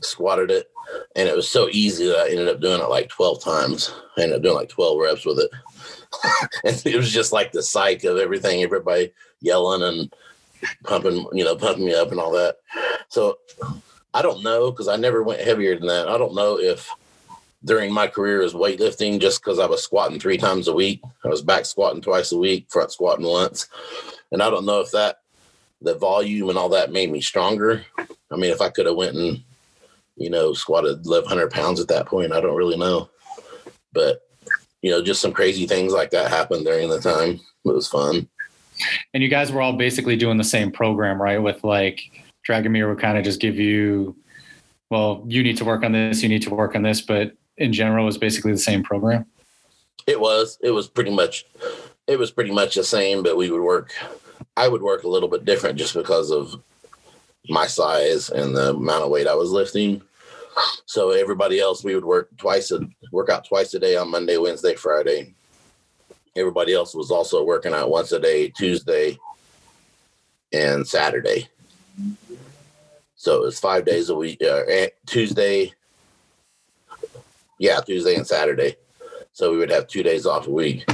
[0.00, 0.70] squatted it,
[1.14, 3.94] and it was so easy that I ended up doing it like 12 times.
[4.16, 5.50] I ended up doing like 12 reps with it.
[6.64, 10.14] and it was just like the psych of everything, everybody yelling and
[10.84, 12.56] pumping, you know, pumping me up and all that.
[13.08, 13.38] So
[14.14, 16.08] I don't know because I never went heavier than that.
[16.08, 16.88] I don't know if
[17.64, 21.28] during my career as weightlifting, just because I was squatting three times a week, I
[21.28, 23.68] was back squatting twice a week, front squatting once,
[24.32, 25.18] and I don't know if that
[25.80, 27.84] the volume and all that made me stronger.
[27.98, 29.42] I mean, if I could have went and
[30.16, 33.10] you know squatted 1100 pounds at that point, I don't really know,
[33.92, 34.20] but
[34.82, 37.40] you know, just some crazy things like that happened during the time.
[37.64, 38.28] It was fun.
[39.14, 41.38] And you guys were all basically doing the same program, right?
[41.38, 42.00] With like
[42.46, 44.16] Dragomir would kind of just give you,
[44.90, 47.72] well, you need to work on this, you need to work on this, but in
[47.72, 49.26] general, it was basically the same program.
[50.06, 50.58] It was.
[50.62, 51.44] It was pretty much.
[52.06, 53.92] It was pretty much the same, but we would work.
[54.56, 56.60] I would work a little bit different just because of
[57.48, 60.02] my size and the amount of weight I was lifting.
[60.86, 62.80] So everybody else, we would work twice a
[63.12, 65.34] work out twice a day on Monday, Wednesday, Friday.
[66.34, 69.18] Everybody else was also working out once a day, Tuesday
[70.52, 71.48] and Saturday.
[73.16, 74.42] So it was five days a week.
[74.42, 74.62] Uh,
[75.06, 75.72] Tuesday,
[77.58, 78.76] yeah, Tuesday and Saturday.
[79.32, 80.88] So we would have two days off a week.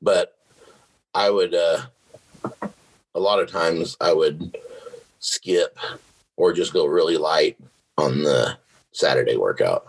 [0.00, 0.36] But
[1.14, 1.82] I would, uh,
[3.14, 4.56] a lot of times, I would
[5.20, 5.78] skip
[6.36, 7.58] or just go really light
[7.98, 8.56] on the
[8.92, 9.86] Saturday workout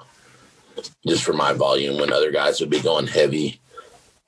[1.07, 3.59] just for my volume when other guys would be going heavy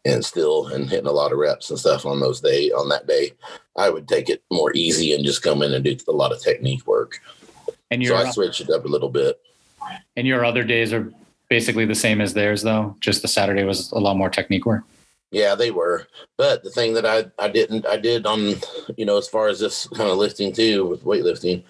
[0.06, 3.08] and still and hitting a lot of reps and stuff on those day on that
[3.08, 3.32] day
[3.78, 6.42] i would take it more easy and just come in and do a lot of
[6.42, 7.20] technique work.
[7.92, 9.40] And so i switched it up a little bit.
[10.16, 11.12] And your other days are
[11.50, 12.96] basically the same as theirs though?
[13.00, 14.84] Just the saturday was a lot more technique work?
[15.32, 16.08] Yeah they were.
[16.38, 18.56] But the thing that i i didn't i did on
[18.98, 21.64] you know as far as this kind of lifting too with weightlifting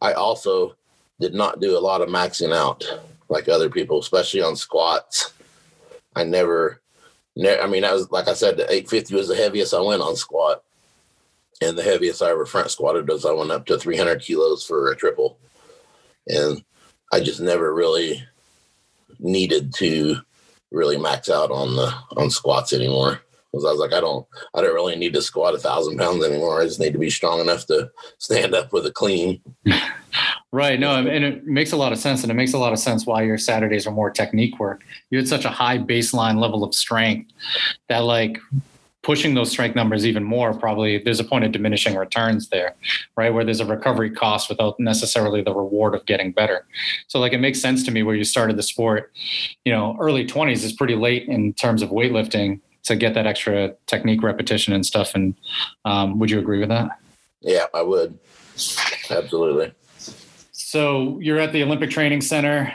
[0.00, 0.76] i also
[1.20, 2.84] did not do a lot of maxing out
[3.32, 5.32] like other people, especially on squats.
[6.14, 6.81] I never, ne-
[7.38, 10.16] I mean, I was like I said, the 850 was the heaviest I went on
[10.16, 10.62] squat,
[11.60, 14.90] and the heaviest I ever front squatted was I went up to 300 kilos for
[14.90, 15.38] a triple,
[16.28, 16.62] and
[17.12, 18.22] I just never really
[19.18, 20.16] needed to
[20.70, 23.20] really max out on the on squats anymore
[23.52, 26.24] because I was like, I don't, I don't really need to squat a thousand pounds
[26.24, 26.60] anymore.
[26.60, 29.40] I just need to be strong enough to stand up with a clean.
[30.52, 30.80] right.
[30.80, 33.04] No, and it makes a lot of sense, and it makes a lot of sense
[33.04, 34.82] why your Saturdays are more technique work.
[35.10, 37.30] You had such a high baseline level of strength
[37.88, 38.38] that, like,
[39.02, 42.74] pushing those strength numbers even more probably there's a point of diminishing returns there
[43.16, 46.64] right where there's a recovery cost without necessarily the reward of getting better
[47.08, 49.10] so like it makes sense to me where you started the sport
[49.64, 53.74] you know early 20s is pretty late in terms of weightlifting to get that extra
[53.86, 55.14] technique repetition and stuff.
[55.14, 55.34] And
[55.84, 56.98] um, would you agree with that?
[57.40, 58.18] Yeah, I would.
[59.10, 59.72] Absolutely.
[60.52, 62.72] So you're at the Olympic Training Center,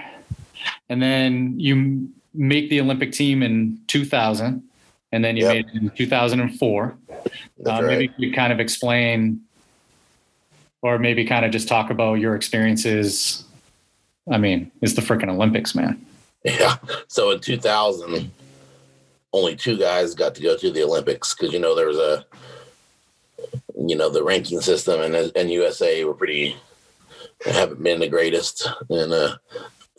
[0.90, 4.64] and then you make the Olympic team in 2000,
[5.12, 5.54] and then you yep.
[5.54, 6.98] made it in 2004.
[7.10, 7.24] Uh,
[7.66, 7.84] right.
[7.84, 9.42] Maybe you kind of explain,
[10.82, 13.44] or maybe kind of just talk about your experiences.
[14.32, 16.06] I mean, it's the freaking Olympics, man.
[16.44, 16.78] Yeah.
[17.08, 18.32] So in 2000,
[19.38, 22.26] only two guys got to go to the Olympics because you know there was a
[23.78, 26.56] you know the ranking system and and USA were pretty
[27.46, 29.36] haven't been the greatest in uh,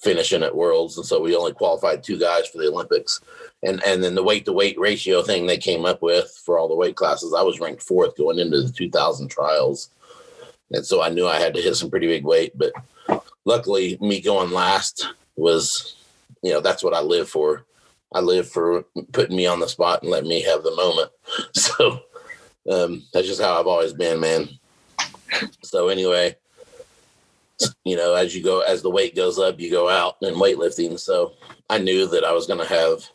[0.01, 3.21] finishing at Worlds, and so we only qualified two guys for the Olympics.
[3.63, 6.69] And and then the weight to weight ratio thing they came up with for all
[6.69, 9.91] the weight classes, I was ranked fourth going into the 2000 trials,
[10.71, 12.53] and so I knew I had to hit some pretty big weight.
[12.57, 12.73] But
[13.45, 15.97] luckily, me going last was,
[16.43, 17.65] you know, that's what I live for.
[18.13, 21.11] I live for putting me on the spot and letting me have the moment.
[21.53, 22.01] So
[22.71, 24.49] um, that's just how I've always been, man.
[25.63, 26.37] So anyway,
[27.85, 30.99] you know, as you go, as the weight goes up, you go out in weightlifting.
[30.99, 31.35] So
[31.69, 33.09] I knew that I was going to have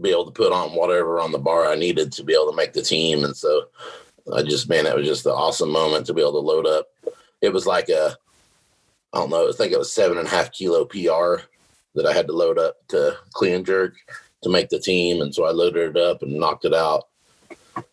[0.00, 2.56] be able to put on whatever on the bar I needed to be able to
[2.56, 3.24] make the team.
[3.24, 3.68] And so
[4.34, 6.88] I just, man, it was just an awesome moment to be able to load up.
[7.40, 8.16] It was like a,
[9.12, 11.44] I don't know, I think it was seven and a half kilo PR
[11.94, 13.94] that I had to load up to clean jerk
[14.42, 15.20] to make the team.
[15.20, 17.08] And so I loaded it up and knocked it out.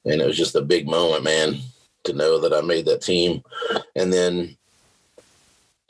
[0.05, 1.57] And it was just a big moment, man,
[2.03, 3.43] to know that I made that team.
[3.95, 4.57] And then,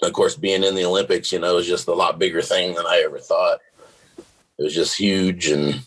[0.01, 2.85] of course, being in the Olympics, you know, was just a lot bigger thing than
[2.85, 3.59] I ever thought.
[4.57, 5.47] It was just huge.
[5.47, 5.81] And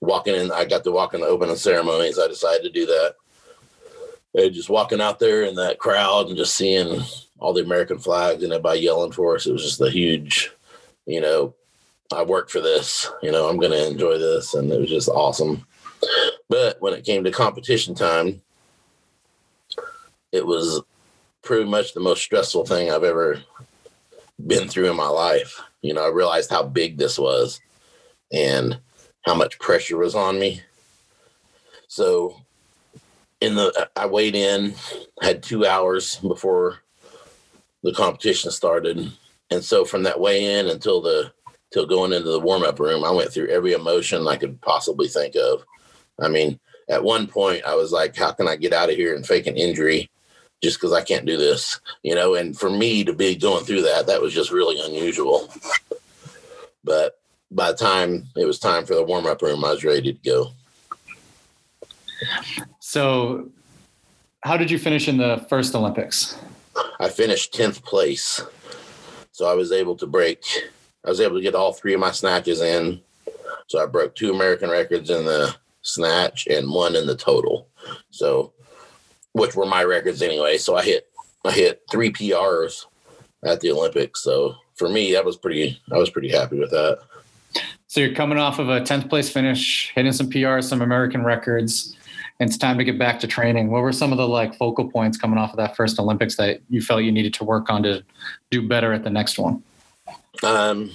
[0.00, 2.18] walking in, I got to walk in the opening ceremonies.
[2.18, 3.14] I decided to do that.
[4.34, 7.02] And just walking out there in that crowd and just seeing
[7.38, 9.46] all the American flags and everybody yelling for us.
[9.46, 10.52] It was just a huge,
[11.06, 11.54] you know,
[12.12, 14.54] I worked for this, you know, I'm going to enjoy this.
[14.54, 15.66] And it was just awesome.
[16.48, 18.42] But when it came to competition time,
[20.30, 20.82] it was
[21.42, 23.42] pretty much the most stressful thing I've ever
[24.46, 25.60] been through in my life.
[25.82, 27.60] You know, I realized how big this was
[28.32, 28.78] and
[29.22, 30.62] how much pressure was on me.
[31.88, 32.36] So,
[33.40, 34.74] in the, I weighed in,
[35.20, 36.78] had two hours before
[37.82, 39.12] the competition started.
[39.52, 41.30] And so from that weigh in until the
[41.72, 45.08] till going into the warm up room, I went through every emotion I could possibly
[45.08, 45.64] think of.
[46.20, 49.14] I mean, at one point I was like, how can I get out of here
[49.14, 50.10] and fake an injury
[50.62, 51.80] just because I can't do this?
[52.02, 55.52] You know, and for me to be going through that, that was just really unusual.
[56.82, 57.18] But
[57.50, 60.18] by the time it was time for the warm up room, I was ready to
[60.24, 60.52] go.
[62.80, 63.50] So,
[64.44, 66.38] how did you finish in the first Olympics?
[66.98, 68.42] I finished 10th place.
[69.32, 70.44] So I was able to break,
[71.04, 73.00] I was able to get all three of my snatches in.
[73.66, 77.66] So I broke two American records in the snatch and one in the total.
[78.10, 78.52] So,
[79.32, 80.58] which were my records anyway.
[80.58, 81.08] So I hit,
[81.44, 82.84] I hit three PRs
[83.42, 84.22] at the Olympics.
[84.22, 87.00] So for me, that was pretty, I was pretty happy with that.
[87.86, 91.96] So you're coming off of a 10th place finish, hitting some PRs, some American records
[92.42, 93.70] and it's time to get back to training.
[93.70, 96.60] What were some of the like focal points coming off of that first Olympics that
[96.68, 98.02] you felt you needed to work on to
[98.50, 99.62] do better at the next one?
[100.42, 100.90] Um,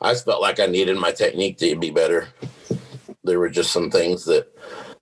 [0.00, 2.28] I felt like I needed my technique to be better.
[3.24, 4.56] There were just some things that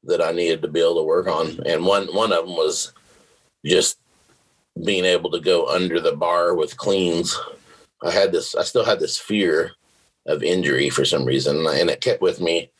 [0.04, 2.94] that I needed to be able to work on, and one one of them was
[3.62, 3.98] just
[4.82, 7.38] being able to go under the bar with cleans.
[8.02, 9.72] I had this, I still had this fear
[10.24, 12.70] of injury for some reason, and it kept with me.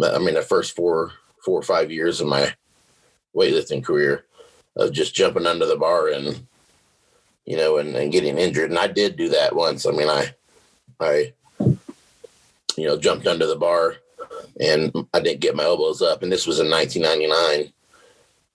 [0.00, 1.12] I mean, the first four
[1.44, 2.54] four or five years of my
[3.34, 4.24] weightlifting career
[4.76, 6.46] of just jumping under the bar and
[7.44, 8.70] you know and, and getting injured.
[8.70, 9.86] And i did do that once.
[9.86, 10.34] I mean i
[11.00, 11.32] i
[12.76, 13.96] you know jumped under the bar
[14.60, 16.22] and i didn't get my elbows up.
[16.22, 17.72] And this was in 1999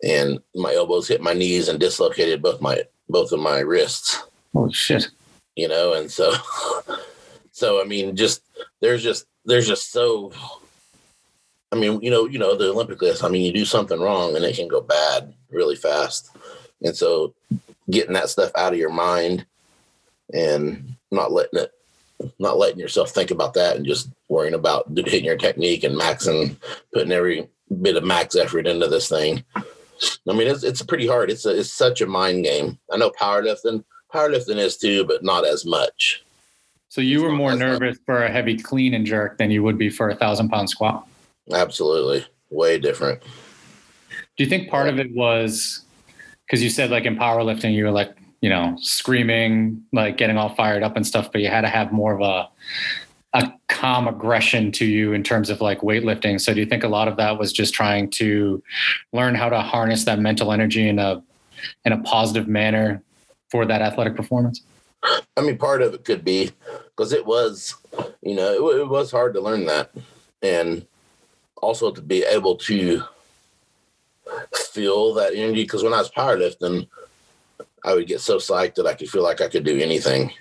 [0.03, 4.23] and my elbows hit my knees and dislocated both my both of my wrists.
[4.55, 5.09] Oh shit.
[5.55, 6.33] You know and so
[7.51, 8.43] so i mean just
[8.81, 10.31] there's just there's just so
[11.75, 14.35] I mean, you know, you know, the Olympic list, I mean, you do something wrong
[14.35, 16.35] and it can go bad really fast.
[16.81, 17.33] And so
[17.89, 19.45] getting that stuff out of your mind
[20.33, 21.71] and not letting it
[22.39, 26.55] not letting yourself think about that and just worrying about hitting your technique and maxing
[26.93, 27.45] putting every
[27.81, 29.43] bit of max effort into this thing.
[29.53, 31.29] I mean, it's it's pretty hard.
[31.29, 32.79] It's a, it's such a mind game.
[32.89, 36.23] I know powerlifting powerlifting is too, but not as much.
[36.87, 39.89] So you were more nervous for a heavy clean and jerk than you would be
[39.89, 41.05] for a thousand pound squat.
[41.51, 42.25] Absolutely.
[42.49, 43.21] Way different.
[44.37, 45.85] Do you think part of it was
[46.45, 50.53] because you said like in powerlifting, you were like, you know, screaming, like getting all
[50.53, 52.49] fired up and stuff, but you had to have more of a
[53.35, 56.39] a calm aggression to you in terms of like weightlifting.
[56.39, 58.63] So do you think a lot of that was just trying to
[59.11, 61.21] learn how to harness that mental energy in a
[61.83, 63.03] in a positive manner
[63.49, 64.61] for that athletic performance?
[65.35, 66.51] I mean, part of it could be
[66.95, 67.75] because it was,
[68.21, 69.91] you know, it, it was hard to learn that,
[70.41, 70.87] and
[71.65, 73.03] also to be able to
[74.71, 75.63] feel that energy.
[75.63, 76.87] Because when I was powerlifting,
[77.83, 80.31] I would get so psyched that I could feel like I could do anything.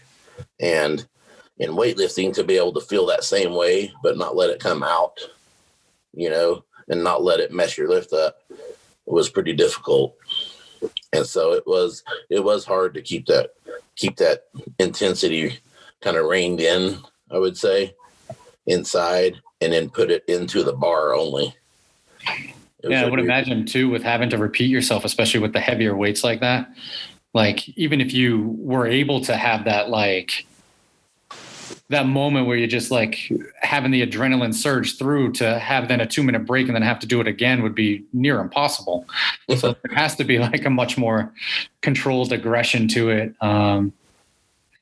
[0.61, 1.07] And
[1.59, 4.83] in weightlifting, to be able to feel that same way, but not let it come
[4.83, 5.19] out,
[6.13, 8.43] you know, and not let it mess your lift up
[9.07, 10.17] was pretty difficult.
[11.13, 13.51] And so it was it was hard to keep that
[13.97, 14.45] keep that
[14.79, 15.59] intensity
[16.01, 16.99] kind of reined in,
[17.31, 17.95] I would say,
[18.67, 21.55] inside and then put it into the bar only.
[22.83, 26.23] Yeah, I would imagine too with having to repeat yourself, especially with the heavier weights
[26.23, 26.69] like that.
[27.33, 30.47] Like even if you were able to have that like
[31.89, 33.31] that moment where you're just like
[33.61, 36.99] having the adrenaline surge through to have then a two minute break and then have
[36.99, 39.07] to do it again would be near impossible.
[39.57, 41.33] so there has to be like a much more
[41.81, 43.35] controlled aggression to it.
[43.41, 43.93] Um,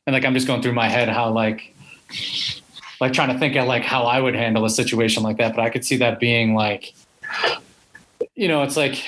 [0.06, 1.74] and like I'm just going through my head how like
[3.02, 5.56] like trying to think of like how I would handle a situation like that.
[5.56, 6.94] But I could see that being like,
[8.36, 9.02] you know, it's like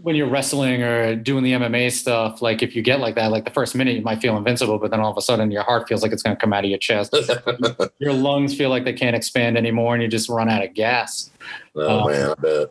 [0.00, 3.44] when you're wrestling or doing the MMA stuff, like if you get like that, like
[3.44, 5.88] the first minute you might feel invincible, but then all of a sudden your heart
[5.88, 7.12] feels like it's going to come out of your chest.
[7.98, 11.28] your lungs feel like they can't expand anymore and you just run out of gas.
[11.74, 12.70] Oh um, man, I bet.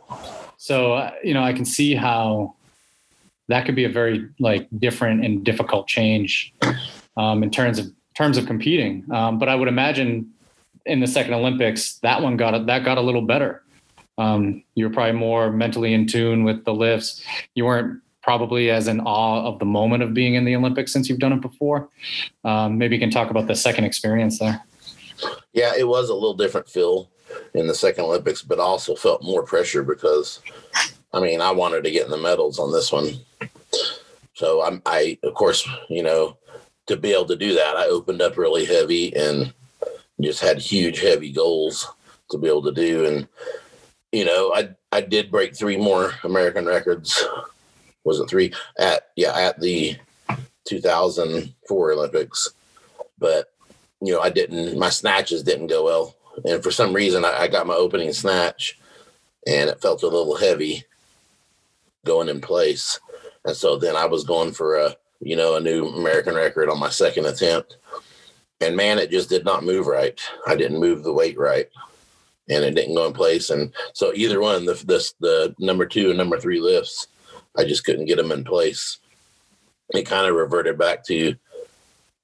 [0.55, 2.55] So, uh, you know, I can see how
[3.49, 6.53] that could be a very like different and difficult change
[7.18, 9.05] um, in terms of terms of competing.
[9.11, 10.32] Um, but I would imagine
[10.86, 13.63] in the second Olympics, that one got that got a little better.
[14.18, 17.24] Um, you were probably more mentally in tune with the lifts.
[17.53, 21.09] You weren't probably as in awe of the moment of being in the Olympics since
[21.09, 21.89] you've done it before.
[22.43, 24.63] Um, maybe you can talk about the second experience there.
[25.53, 27.09] Yeah, it was a little different feel
[27.53, 30.41] in the second Olympics, but also felt more pressure because,
[31.13, 33.09] I mean, I wanted to get in the medals on this one.
[34.34, 36.38] So I'm, I, of course, you know,
[36.88, 39.54] to be able to do that, I opened up really heavy and
[40.22, 41.88] just had huge, heavy goals
[42.32, 43.06] to be able to do.
[43.06, 43.28] And,
[44.12, 47.24] you know, I, I did break three more American records.
[48.04, 49.98] Was it three at, yeah, at the,
[50.66, 52.50] 2004 Olympics,
[53.18, 53.54] but
[54.02, 56.16] you know, I didn't, my snatches didn't go well.
[56.44, 58.78] And for some reason, I, I got my opening snatch
[59.48, 60.84] and it felt a little heavy
[62.04, 63.00] going in place.
[63.46, 64.96] And so then I was going for a,
[65.26, 67.78] you know, a new American record on my second attempt.
[68.62, 70.22] And man, it just did not move right.
[70.46, 71.68] I didn't move the weight right.
[72.48, 73.50] And it didn't go in place.
[73.50, 77.08] And so either one, the this the number two and number three lifts,
[77.58, 79.00] I just couldn't get them in place.
[79.96, 81.36] It kind of reverted back to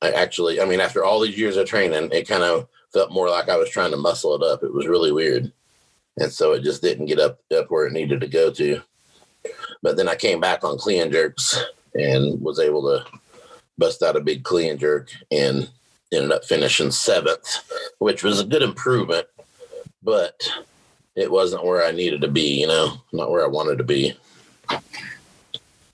[0.03, 3.29] I actually, I mean, after all these years of training, it kind of felt more
[3.29, 4.63] like I was trying to muscle it up.
[4.63, 5.51] It was really weird.
[6.17, 8.81] And so it just didn't get up up where it needed to go to.
[9.81, 11.59] But then I came back on clean jerks
[11.95, 13.05] and was able to
[13.77, 15.69] bust out a big clean jerk and
[16.13, 17.59] ended up finishing seventh,
[17.99, 19.27] which was a good improvement,
[20.03, 20.41] but
[21.15, 24.13] it wasn't where I needed to be, you know, not where I wanted to be.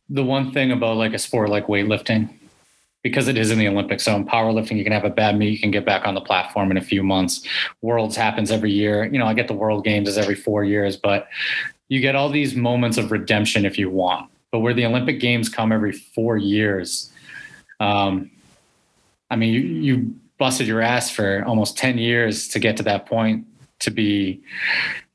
[0.09, 2.29] The one thing about like a sport like weightlifting
[3.03, 4.03] because it is in the Olympics.
[4.03, 6.21] So in powerlifting, you can have a bad meet, you can get back on the
[6.21, 7.41] platform in a few months.
[7.81, 9.05] Worlds happens every year.
[9.05, 11.27] You know, I get the World Games is every four years, but
[11.89, 14.29] you get all these moments of redemption if you want.
[14.57, 17.11] But where the Olympic Games come every four years,
[17.79, 18.31] um,
[19.29, 23.05] I mean, you, you busted your ass for almost 10 years to get to that
[23.05, 23.45] point
[23.81, 24.41] to be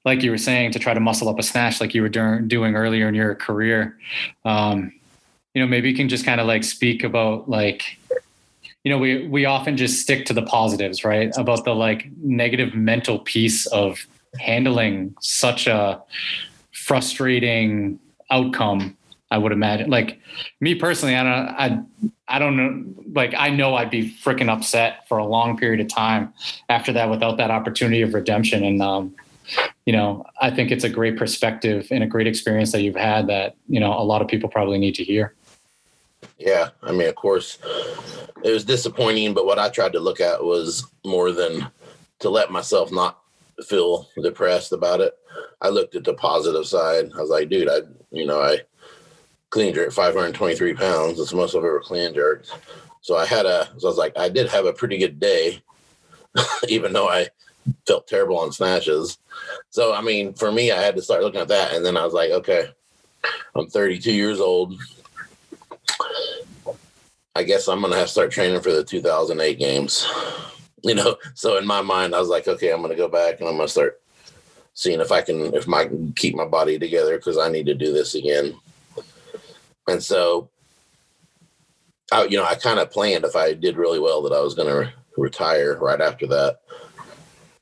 [0.04, 2.76] like you were saying to try to muscle up a snatch like you were doing
[2.76, 3.98] earlier in your career.
[4.44, 4.92] Um,
[5.54, 7.98] you know maybe you can just kind of like speak about like
[8.84, 11.36] you know we we often just stick to the positives right?
[11.36, 14.06] About the like negative mental piece of
[14.38, 16.00] handling such a
[16.70, 17.98] frustrating
[18.30, 18.96] outcome
[19.32, 20.20] i would imagine like
[20.60, 21.80] me personally i don't i
[22.28, 25.88] i don't know like i know i'd be freaking upset for a long period of
[25.88, 26.32] time
[26.68, 29.14] after that without that opportunity of redemption and um
[29.86, 33.26] you know i think it's a great perspective and a great experience that you've had
[33.26, 35.34] that you know a lot of people probably need to hear
[36.38, 37.58] yeah, I mean, of course,
[38.42, 41.70] it was disappointing, but what I tried to look at was more than
[42.18, 43.20] to let myself not
[43.64, 45.14] feel depressed about it.
[45.60, 47.10] I looked at the positive side.
[47.16, 47.78] I was like, dude, I,
[48.10, 48.58] you know, I
[49.52, 51.20] clean jerk 523 pounds.
[51.20, 52.50] It's the most I've ever clean jerked.
[53.02, 55.62] So I had a, so I was like, I did have a pretty good day,
[56.68, 57.28] even though I
[57.86, 59.18] felt terrible on snatches.
[59.68, 61.74] So, I mean, for me, I had to start looking at that.
[61.74, 62.70] And then I was like, okay,
[63.54, 64.74] I'm 32 years old.
[67.34, 70.06] I guess I'm gonna have to start training for the 2008 games.
[70.84, 73.48] You know, so in my mind, I was like, okay, I'm gonna go back and
[73.48, 74.02] I'm gonna start
[74.74, 77.74] seeing if I can if I can keep my body together because I need to
[77.74, 78.58] do this again.
[79.88, 80.50] And so,
[82.12, 84.54] I, you know, I kind of planned if I did really well that I was
[84.54, 86.60] gonna re- retire right after that.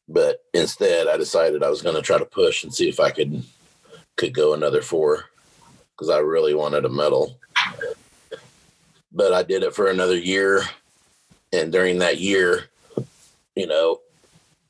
[0.09, 3.43] But instead, I decided I was gonna try to push and see if I could
[4.17, 5.27] could go another four
[5.93, 7.39] because I really wanted a medal
[9.13, 10.63] but I did it for another year.
[11.53, 12.67] And during that year,
[13.57, 14.01] you know,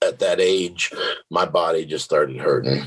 [0.03, 0.93] at that age,
[1.31, 2.85] my body just started hurting.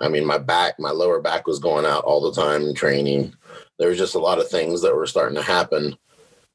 [0.00, 3.34] I mean, my back, my lower back was going out all the time in training.
[3.78, 5.96] There was just a lot of things that were starting to happen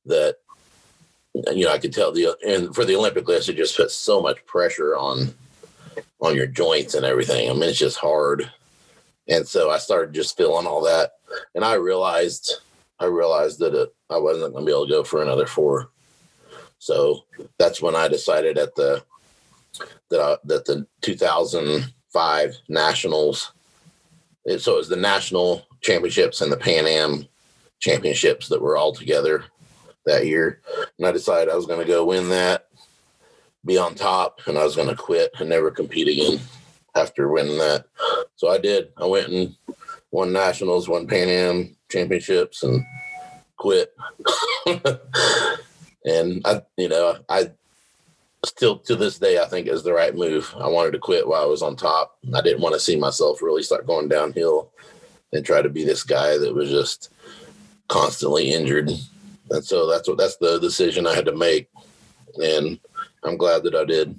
[0.06, 0.38] that,
[1.34, 4.22] you know, I could tell the, and for the Olympic list, it just puts so
[4.22, 5.34] much pressure on,
[6.22, 7.50] on your joints and everything.
[7.50, 8.52] I mean, it's just hard.
[9.28, 11.14] And so I started just feeling all that.
[11.56, 12.60] And I realized
[13.00, 15.90] I realized that it, I wasn't going to be able to go for another four.
[16.80, 17.26] So
[17.58, 19.04] that's when I decided at the
[20.10, 23.52] that I, that the 2005 nationals.
[24.58, 27.28] So it was the national championships and the Pan Am
[27.80, 29.44] championships that were all together
[30.06, 30.62] that year,
[30.98, 32.68] and I decided I was going to go win that,
[33.66, 36.40] be on top, and I was going to quit and never compete again
[36.96, 37.86] after winning that.
[38.36, 38.90] So I did.
[38.98, 39.56] I went and
[40.12, 42.84] won nationals, won Pan Am championships, and
[43.58, 43.96] quit.
[46.06, 47.52] and I, you know, I
[48.46, 50.54] still to this day I think is the right move.
[50.60, 52.18] I wanted to quit while I was on top.
[52.36, 54.72] I didn't want to see myself really start going downhill
[55.34, 57.10] and try to be this guy that was just
[57.88, 58.92] constantly injured.
[59.50, 61.68] And so that's what that's the decision I had to make.
[62.42, 62.80] And
[63.24, 64.16] I'm glad that I did.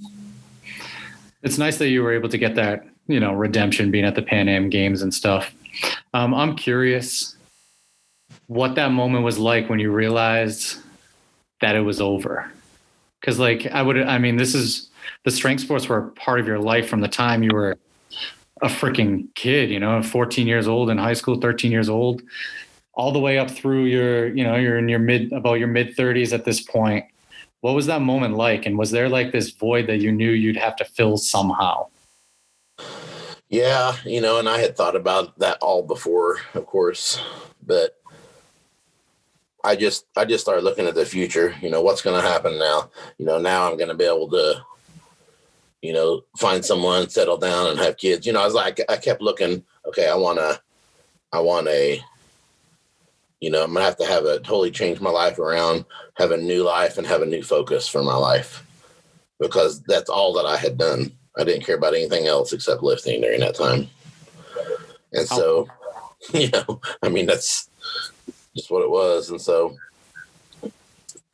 [1.42, 4.22] It's nice that you were able to get that, you know, redemption being at the
[4.22, 5.54] Pan Am games and stuff.
[6.12, 7.36] Um, I'm curious
[8.46, 10.78] what that moment was like when you realized
[11.60, 12.50] that it was over.
[13.22, 14.90] Cause like I would, I mean, this is
[15.24, 17.78] the strength sports were a part of your life from the time you were
[18.62, 22.22] a freaking kid, you know, 14 years old in high school, 13 years old,
[22.94, 25.96] all the way up through your, you know, you're in your mid, about your mid
[25.96, 27.04] 30s at this point.
[27.60, 28.66] What was that moment like?
[28.66, 31.88] And was there like this void that you knew you'd have to fill somehow?
[33.48, 37.22] Yeah, you know, and I had thought about that all before, of course,
[37.64, 37.96] but
[39.62, 41.54] I just I just started looking at the future.
[41.62, 42.90] You know, what's going to happen now?
[43.16, 44.60] You know, now I'm going to be able to,
[45.84, 48.26] you know, find someone, settle down, and have kids.
[48.26, 49.62] You know, I was like, I kept looking.
[49.86, 50.58] Okay, I want to,
[51.30, 52.00] I want a,
[53.38, 56.38] you know, I'm gonna have to have a totally change my life around, have a
[56.38, 58.64] new life, and have a new focus for my life,
[59.38, 61.12] because that's all that I had done.
[61.36, 63.90] I didn't care about anything else except lifting during that time.
[65.12, 65.68] And so,
[66.32, 67.68] you know, I mean, that's
[68.56, 69.28] just what it was.
[69.28, 69.76] And so,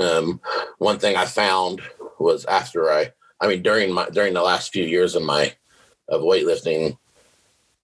[0.01, 0.40] um,
[0.78, 1.82] one thing I found
[2.18, 5.55] was after I, I mean, during my during the last few years of my
[6.09, 6.99] of weightlifting,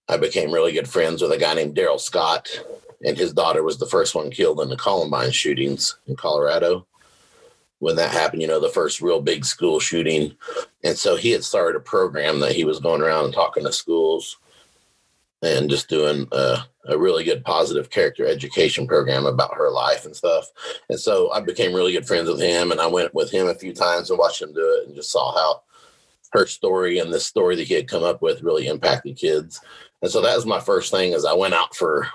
[0.07, 2.47] I became really good friends with a guy named Darrell Scott,
[3.03, 6.85] and his daughter was the first one killed in the Columbine shootings in Colorado.
[7.79, 10.35] When that happened, you know, the first real big school shooting.
[10.83, 13.71] And so he had started a program that he was going around and talking to
[13.71, 14.37] schools
[15.43, 20.15] and just doing a, a, really good positive character education program about her life and
[20.15, 20.47] stuff.
[20.89, 23.55] And so I became really good friends with him and I went with him a
[23.55, 25.61] few times and watched him do it and just saw how
[26.33, 29.61] her story and the story that he had come up with really impacted kids.
[30.01, 32.07] And so that was my first thing as I went out for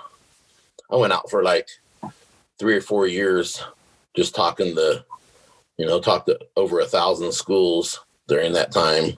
[0.89, 1.67] I went out for like
[2.59, 3.63] three or four years
[4.15, 5.03] just talking to
[5.77, 9.17] you know, talked to over a thousand schools during that time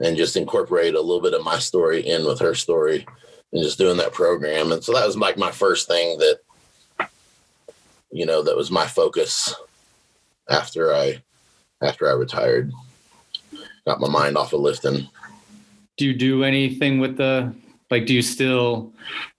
[0.00, 3.06] and just incorporate a little bit of my story in with her story
[3.52, 4.72] and just doing that program.
[4.72, 6.40] And so that was like my first thing that,
[8.10, 9.54] you know, that was my focus
[10.48, 11.22] after I,
[11.82, 12.72] after I retired,
[13.86, 15.08] got my mind off of lifting.
[15.96, 17.54] Do you do anything with the,
[17.90, 18.92] like, do you still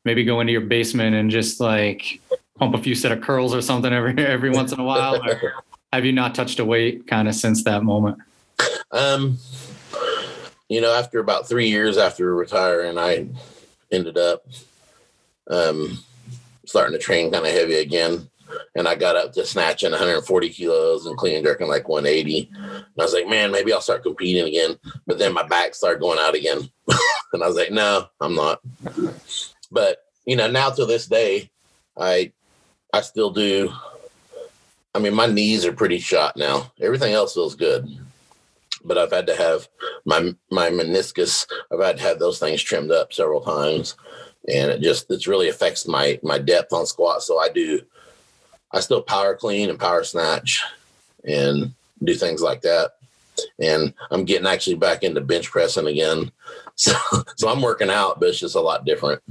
[0.03, 2.21] maybe go into your basement and just like
[2.57, 5.21] pump a few set of curls or something every, every once in a while?
[5.93, 8.17] have you not touched a weight kind of since that moment?
[8.91, 9.37] Um,
[10.69, 13.27] you know, after about three years after retiring, I
[13.91, 14.45] ended up
[15.49, 15.97] um,
[16.65, 18.27] starting to train kind of heavy again.
[18.75, 22.51] And I got up to snatching 140 kilos and clean and jerking like 180.
[22.53, 24.77] And I was like, man, maybe I'll start competing again.
[25.07, 26.69] But then my back started going out again.
[27.33, 28.59] and I was like, no, I'm not.
[29.71, 31.49] But, you know, now to this day,
[31.97, 32.33] I
[32.93, 33.71] I still do.
[34.93, 36.73] I mean, my knees are pretty shot now.
[36.81, 37.97] Everything else feels good
[38.83, 39.67] but I've had to have
[40.05, 41.47] my my meniscus.
[41.71, 43.95] I've had to have those things trimmed up several times,
[44.47, 47.23] and it just it's really affects my my depth on squat.
[47.23, 47.81] So I do,
[48.71, 50.63] I still power clean and power snatch,
[51.23, 51.73] and
[52.03, 52.91] do things like that.
[53.59, 56.31] And I'm getting actually back into bench pressing again.
[56.75, 56.93] So
[57.35, 59.21] so I'm working out, but it's just a lot different.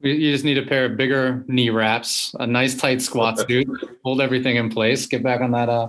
[0.00, 3.68] You just need a pair of bigger knee wraps, a nice tight squat suit,
[4.02, 5.88] hold everything in place, get back on that uh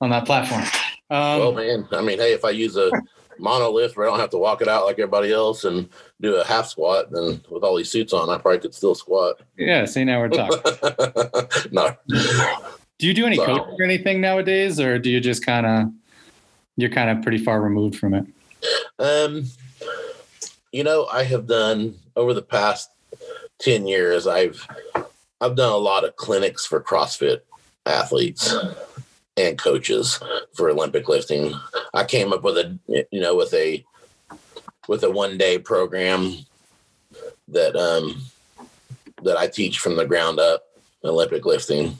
[0.00, 0.64] on that platform.
[1.10, 2.90] Um, well, man, I mean, hey, if I use a
[3.38, 5.88] monolith where I don't have to walk it out like everybody else and
[6.20, 9.40] do a half squat, then with all these suits on, I probably could still squat.
[9.56, 11.68] Yeah, see, now we're talking.
[11.72, 11.94] no.
[12.98, 15.92] Do you do any so, coaching or anything nowadays, or do you just kind of
[16.76, 18.26] you're kind of pretty far removed from it?
[18.98, 19.44] Um,
[20.72, 22.90] you know, I have done over the past
[23.58, 24.26] ten years.
[24.26, 24.66] I've
[25.40, 27.40] I've done a lot of clinics for CrossFit
[27.84, 28.54] athletes
[29.36, 30.20] and coaches
[30.54, 31.54] for Olympic lifting.
[31.92, 32.78] I came up with a
[33.10, 33.84] you know with a
[34.88, 36.36] with a one day program
[37.48, 38.22] that um
[39.22, 40.64] that I teach from the ground up
[41.04, 41.98] Olympic lifting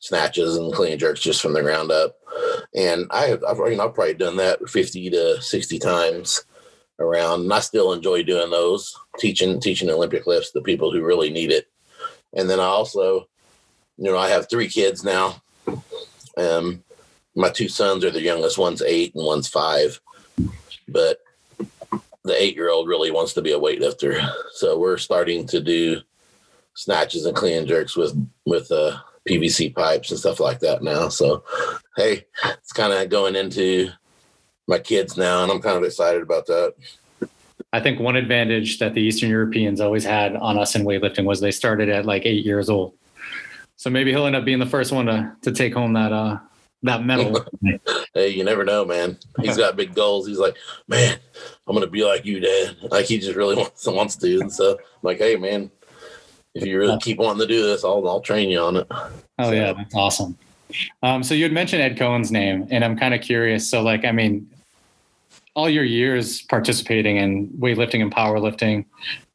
[0.00, 2.16] snatches and clean jerks just from the ground up.
[2.74, 6.44] And I have I've, you know, I've probably done that 50 to 60 times
[6.98, 11.30] around and I still enjoy doing those teaching teaching Olympic lifts to people who really
[11.30, 11.68] need it.
[12.32, 13.28] And then I also
[13.98, 15.42] you know I have three kids now
[16.40, 16.82] um,
[17.34, 18.58] my two sons are the youngest.
[18.58, 20.00] One's eight and one's five,
[20.88, 21.18] but
[22.24, 24.28] the eight-year-old really wants to be a weightlifter.
[24.52, 26.00] So we're starting to do
[26.74, 28.14] snatches and clean and jerks with
[28.46, 31.08] with uh, PVC pipes and stuff like that now.
[31.08, 31.44] So
[31.96, 33.90] hey, it's kind of going into
[34.66, 36.74] my kids now, and I'm kind of excited about that.
[37.72, 41.40] I think one advantage that the Eastern Europeans always had on us in weightlifting was
[41.40, 42.94] they started at like eight years old.
[43.80, 46.38] So maybe he'll end up being the first one to to take home that uh
[46.82, 47.46] that medal.
[48.14, 49.16] hey, you never know, man.
[49.40, 50.26] He's got big goals.
[50.26, 50.54] He's like,
[50.86, 51.18] man,
[51.66, 52.76] I'm gonna be like you, Dad.
[52.90, 54.38] Like he just really wants wants to.
[54.38, 55.70] And so I'm like, hey, man,
[56.54, 58.86] if you really keep wanting to do this, I'll I'll train you on it.
[58.90, 59.50] Oh so.
[59.52, 60.36] yeah, that's awesome.
[61.02, 63.66] Um, so you had mentioned Ed Coan's name, and I'm kind of curious.
[63.66, 64.46] So like, I mean,
[65.54, 68.84] all your years participating in weightlifting and powerlifting,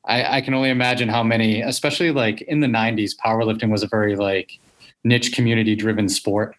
[0.08, 3.88] I, I can only imagine how many, especially like in the 90s, powerlifting was a
[3.88, 4.60] very like
[5.03, 6.56] niche community driven sport.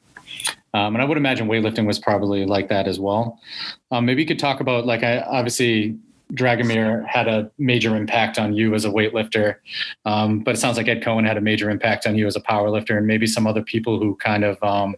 [0.75, 3.41] Um, and I would imagine weightlifting was probably like that as well.
[3.91, 5.99] Um, maybe you could talk about like I obviously
[6.33, 9.57] Dragomir had a major impact on you as a weightlifter,
[10.05, 12.41] um, but it sounds like Ed Coan had a major impact on you as a
[12.41, 14.97] powerlifter, and maybe some other people who kind of um,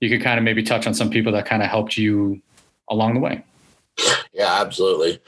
[0.00, 2.42] you could kind of maybe touch on some people that kind of helped you
[2.90, 3.44] along the way.
[4.32, 5.20] Yeah, absolutely.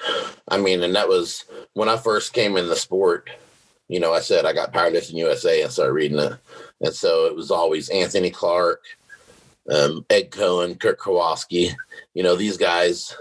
[0.48, 1.44] I mean, and that was
[1.74, 3.30] when I first came in the sport.
[3.88, 6.32] You know, I said I got Powerlifting USA and started reading it,
[6.80, 8.82] and so it was always Anthony Clark,
[9.70, 11.74] um, Ed Coan, Kirk Karwoski.
[12.14, 13.14] You know, these guys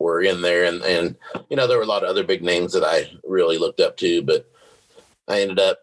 [0.00, 1.16] were in there, and and
[1.48, 3.96] you know there were a lot of other big names that I really looked up
[3.98, 4.50] to, but
[5.28, 5.78] I ended up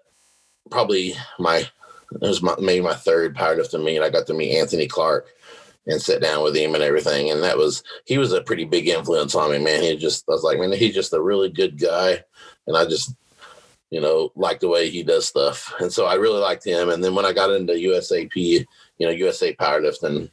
[0.70, 1.60] probably my
[2.12, 4.02] it was my, maybe my third powerlifting meet.
[4.02, 5.28] I got to meet Anthony Clark
[5.88, 8.88] and sit down with him and everything, and that was he was a pretty big
[8.88, 9.84] influence on me, man.
[9.84, 12.24] He just I was like, man, he's just a really good guy,
[12.68, 13.16] and I just
[13.92, 16.90] you know like the way he does stuff, and so I really liked him.
[16.90, 18.66] And then when I got into USAP, you
[19.00, 20.30] know USA powerlifting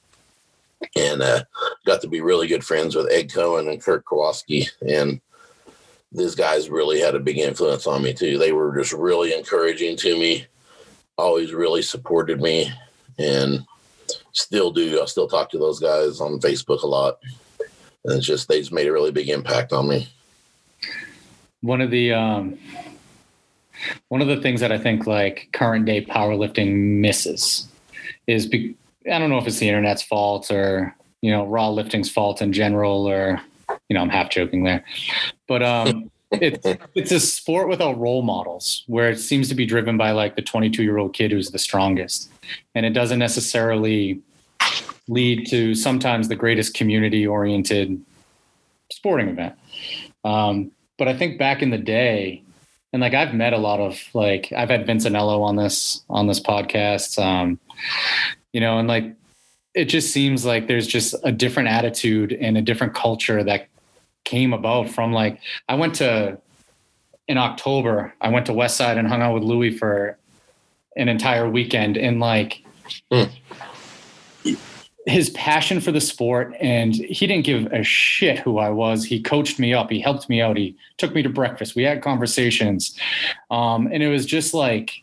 [0.96, 1.44] and uh,
[1.86, 4.68] got to be really good friends with Ed Coan and Kirk Karwoski.
[4.86, 5.20] And
[6.10, 8.38] these guys really had a big influence on me too.
[8.38, 10.46] They were just really encouraging to me,
[11.16, 12.70] always really supported me,
[13.18, 13.64] and
[14.32, 15.00] still do.
[15.00, 17.18] I still talk to those guys on Facebook a lot.
[18.04, 20.08] And it's just they just made a really big impact on me.
[21.60, 22.58] One of the um,
[24.08, 27.68] one of the things that I think like current day powerlifting misses
[28.26, 28.74] is be-
[29.10, 32.52] I don't know if it's the internet's fault or you know raw lifting's fault in
[32.52, 33.40] general, or
[33.88, 34.84] you know I'm half joking there,
[35.46, 39.96] but um, it's it's a sport without role models where it seems to be driven
[39.96, 42.30] by like the 22 year old kid who's the strongest,
[42.74, 44.20] and it doesn't necessarily
[45.08, 48.00] lead to sometimes the greatest community oriented
[48.90, 49.54] sporting event.
[50.24, 52.42] Um, but I think back in the day,
[52.92, 56.26] and like I've met a lot of like I've had Vince Anello on this on
[56.26, 57.22] this podcast.
[57.22, 57.58] Um,
[58.52, 59.14] you know, and like
[59.74, 63.68] it just seems like there's just a different attitude and a different culture that
[64.24, 66.38] came about from like I went to
[67.28, 70.18] in October, I went to West Side and hung out with Louis for
[70.96, 72.62] an entire weekend and like
[73.10, 73.30] mm.
[75.06, 79.04] his passion for the sport and he didn't give a shit who I was.
[79.04, 81.74] He coached me up, he helped me out, he took me to breakfast.
[81.74, 82.98] We had conversations.
[83.50, 85.02] Um, and it was just like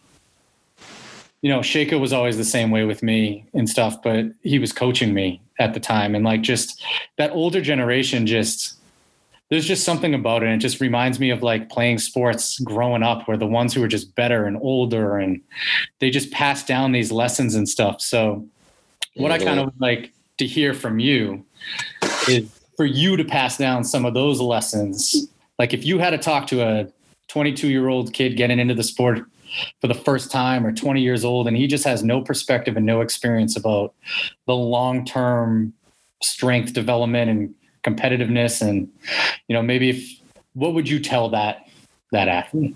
[1.41, 4.73] you know, Shaker was always the same way with me and stuff, but he was
[4.73, 6.13] coaching me at the time.
[6.13, 6.83] And like just
[7.17, 8.78] that older generation, just
[9.49, 10.47] there's just something about it.
[10.47, 13.81] And it just reminds me of like playing sports growing up where the ones who
[13.81, 15.41] were just better and older and
[15.99, 18.01] they just passed down these lessons and stuff.
[18.01, 18.47] So
[19.15, 19.41] what mm-hmm.
[19.41, 21.45] I kind of like to hear from you
[22.27, 25.27] is for you to pass down some of those lessons.
[25.57, 26.87] Like if you had to talk to a
[27.27, 29.25] 22 year old kid getting into the sport
[29.81, 32.85] for the first time or 20 years old and he just has no perspective and
[32.85, 33.95] no experience about
[34.45, 35.73] the long-term
[36.21, 38.89] strength development and competitiveness and
[39.47, 40.19] you know maybe if
[40.53, 41.67] what would you tell that
[42.11, 42.75] that athlete?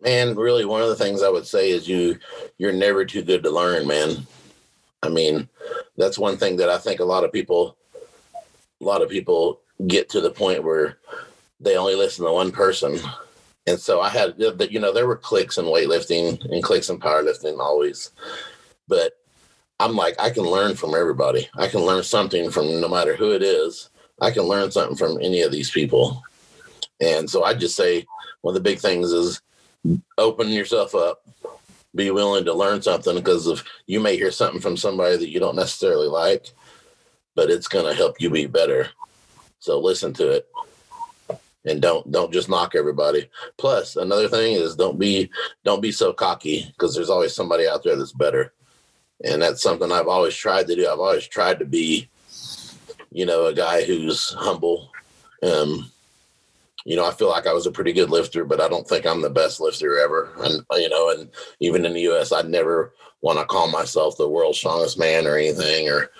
[0.00, 2.18] Man really one of the things i would say is you
[2.58, 4.26] you're never too good to learn man.
[5.02, 5.48] I mean
[5.96, 7.76] that's one thing that i think a lot of people
[8.80, 10.98] a lot of people get to the point where
[11.60, 12.98] they only listen to one person.
[13.66, 17.60] And so I had, you know, there were clicks in weightlifting and clicks in powerlifting
[17.60, 18.10] always,
[18.88, 19.12] but
[19.82, 21.48] I'm like, I can learn from everybody.
[21.56, 23.90] I can learn something from no matter who it is.
[24.20, 26.22] I can learn something from any of these people.
[27.00, 28.06] And so I just say
[28.42, 29.42] one of the big things is
[30.18, 31.26] open yourself up,
[31.96, 35.40] be willing to learn something because if you may hear something from somebody that you
[35.40, 36.46] don't necessarily like,
[37.34, 38.88] but it's going to help you be better.
[39.58, 40.48] So listen to it
[41.64, 43.28] and don't don't just knock everybody.
[43.58, 45.30] Plus, another thing is don't be
[45.64, 48.52] don't be so cocky because there's always somebody out there that's better,
[49.24, 50.88] and that's something I've always tried to do.
[50.88, 52.08] I've always tried to be,
[53.10, 54.90] you know, a guy who's humble.
[55.42, 55.90] Um,
[56.84, 59.06] you know, I feel like I was a pretty good lifter, but I don't think
[59.06, 60.32] I'm the best lifter ever.
[60.40, 64.28] And you know, and even in the U.S., I'd never want to call myself the
[64.28, 66.10] world's strongest man or anything, or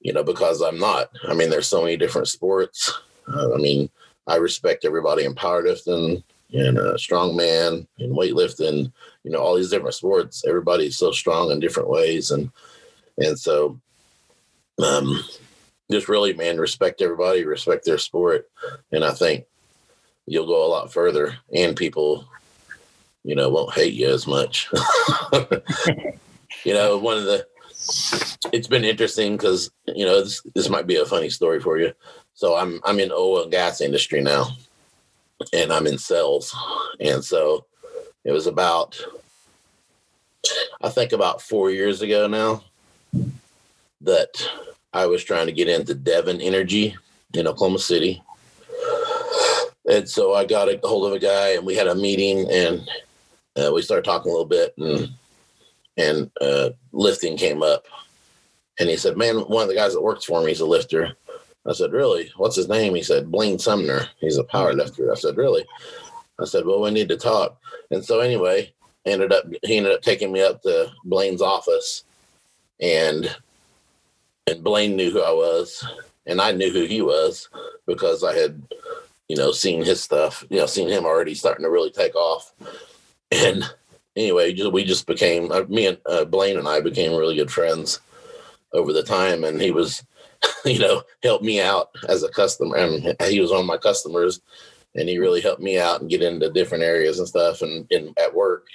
[0.00, 1.08] you know, because I'm not.
[1.26, 2.92] I mean, there's so many different sports.
[3.28, 3.88] I mean,
[4.26, 6.22] I respect everybody in powerlifting
[6.52, 8.92] and uh, strongman and weightlifting.
[9.24, 10.44] You know, all these different sports.
[10.46, 12.50] Everybody's so strong in different ways, and
[13.18, 13.80] and so,
[14.84, 15.22] um,
[15.90, 18.50] just really, man, respect everybody, respect their sport,
[18.90, 19.44] and I think
[20.26, 22.26] you'll go a lot further, and people,
[23.24, 24.68] you know, won't hate you as much.
[26.64, 27.46] you know, one of the
[28.52, 31.92] it's been interesting because you know this, this might be a funny story for you
[32.34, 34.48] so I'm I'm in oil and gas industry now,
[35.52, 36.54] and I'm in sales,
[37.00, 37.66] and so
[38.24, 39.00] it was about
[40.82, 42.64] I think about four years ago now
[44.00, 44.50] that
[44.92, 46.96] I was trying to get into Devon Energy
[47.34, 48.22] in Oklahoma City,
[49.88, 52.88] and so I got a hold of a guy, and we had a meeting, and
[53.56, 55.08] uh, we started talking a little bit, and
[55.96, 57.86] and uh, lifting came up,
[58.78, 61.16] and he said, "Man, one of the guys that works for me, he's a lifter."
[61.64, 62.30] I said, "Really?
[62.36, 64.08] What's his name?" He said, "Blaine Sumner.
[64.18, 65.64] He's a power lifter." I said, "Really?"
[66.42, 67.58] I said, "Well, we need to talk."
[67.90, 68.72] And so anyway,
[69.06, 72.04] ended up he ended up taking me up to Blaine's office,
[72.80, 73.34] and
[74.46, 75.86] and Blaine knew who I was,
[76.26, 77.48] and I knew who he was
[77.86, 78.60] because I had,
[79.28, 82.52] you know, seen his stuff, you know, seen him already starting to really take off,
[83.30, 83.64] and
[84.16, 88.00] anyway, we just became uh, me and uh, Blaine and I became really good friends
[88.72, 90.04] over the time, and he was,
[90.64, 93.78] you know, helped me out as a customer, I and he was one of my
[93.78, 94.40] customers,
[94.94, 97.86] and he really helped me out and get into different areas and stuff, and,
[98.18, 98.66] at work.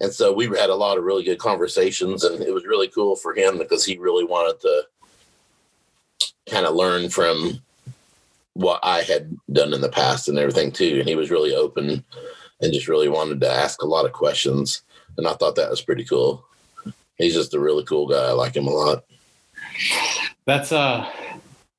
[0.00, 3.16] And so we had a lot of really good conversations, and it was really cool
[3.16, 4.82] for him because he really wanted to
[6.48, 7.60] kind of learn from
[8.54, 10.96] what I had done in the past and everything too.
[10.98, 12.04] And he was really open
[12.60, 14.82] and just really wanted to ask a lot of questions.
[15.16, 16.44] And I thought that was pretty cool.
[17.16, 18.28] He's just a really cool guy.
[18.28, 19.04] I like him a lot.
[20.44, 21.08] That's uh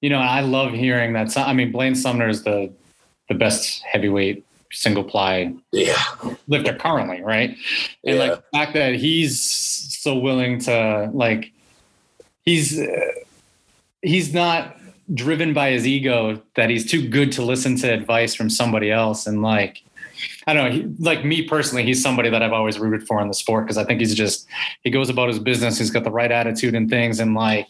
[0.01, 1.37] you know, I love hearing that.
[1.37, 2.71] I mean, Blaine Sumner is the
[3.29, 6.03] the best heavyweight single ply yeah
[6.47, 7.51] lifter currently, right?
[8.05, 8.23] And yeah.
[8.23, 11.51] like the fact that he's so willing to like
[12.43, 13.11] he's uh,
[14.01, 14.77] he's not
[15.13, 19.25] driven by his ego that he's too good to listen to advice from somebody else
[19.25, 19.81] and like
[20.47, 23.29] I don't know, he, like me personally, he's somebody that I've always rooted for in
[23.29, 24.47] the sport because I think he's just
[24.83, 25.77] he goes about his business.
[25.77, 27.19] He's got the right attitude and things.
[27.19, 27.69] And like,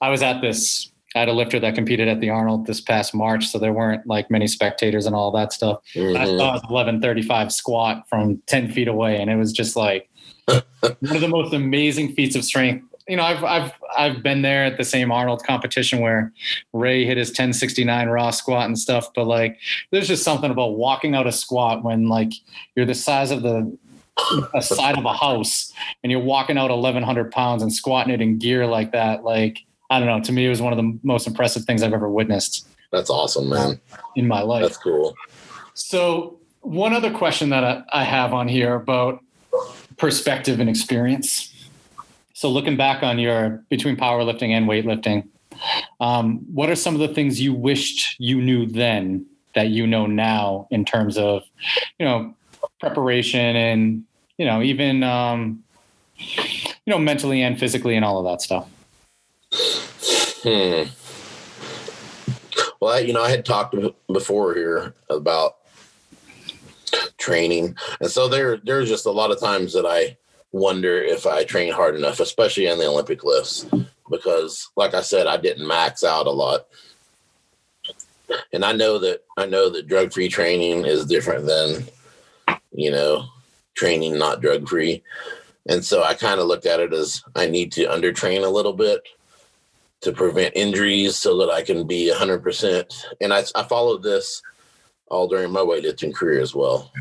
[0.00, 3.14] I was at this I had a lifter that competed at the Arnold this past
[3.14, 5.80] March, so there weren't like many spectators and all that stuff.
[5.94, 6.14] Mm-hmm.
[6.14, 10.10] I saw his 1135 squat from 10 feet away, and it was just like
[10.46, 10.62] one
[11.02, 12.84] of the most amazing feats of strength.
[13.08, 16.34] You know, I've I've I've been there at the same Arnold competition where
[16.74, 19.58] Ray hit his 1069 raw squat and stuff, but like
[19.92, 22.32] there's just something about walking out a squat when like
[22.74, 23.74] you're the size of the
[24.54, 28.38] a side of a house and you're walking out 1100 pounds and squatting it in
[28.38, 29.58] gear like that like
[29.90, 30.20] I don't know.
[30.20, 32.66] To me, it was one of the most impressive things I've ever witnessed.
[32.92, 33.80] That's awesome, man.
[34.14, 34.62] In my life.
[34.62, 35.14] That's cool.
[35.74, 39.22] So, one other question that I have on here about
[39.96, 41.52] perspective and experience.
[42.32, 45.28] So, looking back on your between powerlifting and weightlifting,
[46.00, 50.06] um, what are some of the things you wished you knew then that you know
[50.06, 51.42] now in terms of,
[51.98, 52.34] you know,
[52.80, 54.04] preparation and
[54.38, 55.62] you know even um,
[56.16, 58.68] you know mentally and physically and all of that stuff?
[60.42, 60.84] Hmm.
[62.80, 63.74] Well, I, you know, I had talked
[64.12, 65.56] before here about
[67.18, 70.16] training, and so there, there's just a lot of times that I
[70.52, 73.66] wonder if I train hard enough, especially on the Olympic lifts,
[74.10, 76.66] because, like I said, I didn't max out a lot,
[78.52, 81.86] and I know that I know that drug free training is different than,
[82.72, 83.26] you know,
[83.74, 85.02] training not drug free,
[85.68, 88.74] and so I kind of looked at it as I need to undertrain a little
[88.74, 89.02] bit
[90.02, 93.04] to prevent injuries so that I can be 100%.
[93.20, 94.42] And I, I followed this
[95.08, 96.92] all during my weightlifting career as well.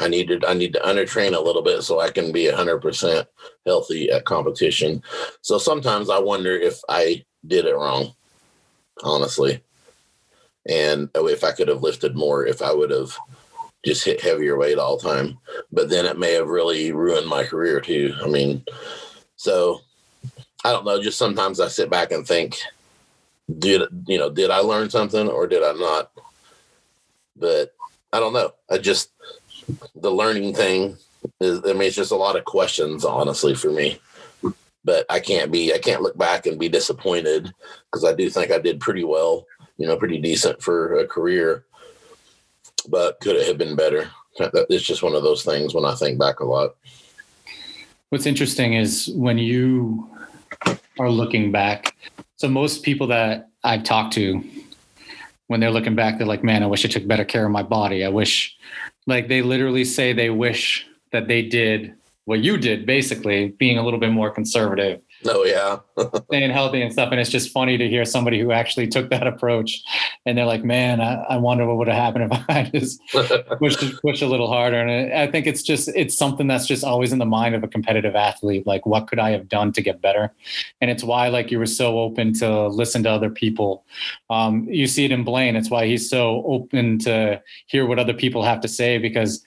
[0.00, 3.26] I needed I need to undertrain a little bit so I can be 100%
[3.66, 5.02] healthy at competition.
[5.42, 8.14] So sometimes I wonder if I did it wrong,
[9.02, 9.62] honestly.
[10.68, 13.16] And oh, if I could have lifted more, if I would have
[13.84, 15.38] just hit heavier weight all the time.
[15.72, 18.14] But then it may have really ruined my career too.
[18.22, 18.64] I mean,
[19.36, 19.80] so
[20.64, 21.02] I don't know.
[21.02, 22.58] Just sometimes I sit back and think,
[23.58, 26.10] did you know, did I learn something or did I not?
[27.36, 27.74] But
[28.12, 28.52] I don't know.
[28.70, 29.10] I just
[29.94, 30.96] the learning thing
[31.40, 31.60] is.
[31.64, 33.98] I mean, it's just a lot of questions, honestly, for me.
[34.84, 35.72] But I can't be.
[35.72, 37.52] I can't look back and be disappointed
[37.90, 39.46] because I do think I did pretty well.
[39.76, 41.64] You know, pretty decent for a career.
[42.88, 44.10] But could it have been better?
[44.38, 46.76] It's just one of those things when I think back a lot.
[48.08, 50.08] What's interesting is when you
[51.00, 51.96] are looking back.
[52.36, 54.44] So most people that I've talked to,
[55.46, 57.62] when they're looking back, they're like, "Man, I wish I took better care of my
[57.62, 58.04] body.
[58.04, 58.56] I wish."
[59.06, 61.94] Like they literally say they wish that they did
[62.26, 65.78] what you did, basically being a little bit more conservative Oh yeah,
[66.28, 67.10] staying healthy and stuff.
[67.10, 69.82] And it's just funny to hear somebody who actually took that approach,
[70.24, 73.00] and they're like, "Man, I, I wonder what would have happened if I just
[73.58, 77.12] pushed push a little harder." And I think it's just it's something that's just always
[77.12, 78.66] in the mind of a competitive athlete.
[78.66, 80.32] Like, what could I have done to get better?
[80.80, 83.84] And it's why like you were so open to listen to other people.
[84.30, 85.54] Um, you see it in Blaine.
[85.54, 89.44] It's why he's so open to hear what other people have to say because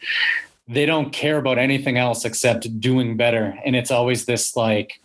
[0.68, 3.58] they don't care about anything else except doing better.
[3.66, 5.02] And it's always this like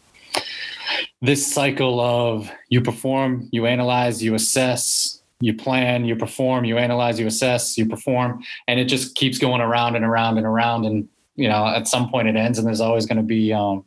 [1.21, 7.19] this cycle of you perform, you analyze, you assess, you plan, you perform, you analyze,
[7.21, 10.85] you assess, you perform, and it just keeps going around and around and around.
[10.85, 13.85] And you know, at some point it ends, and there's always going to be um,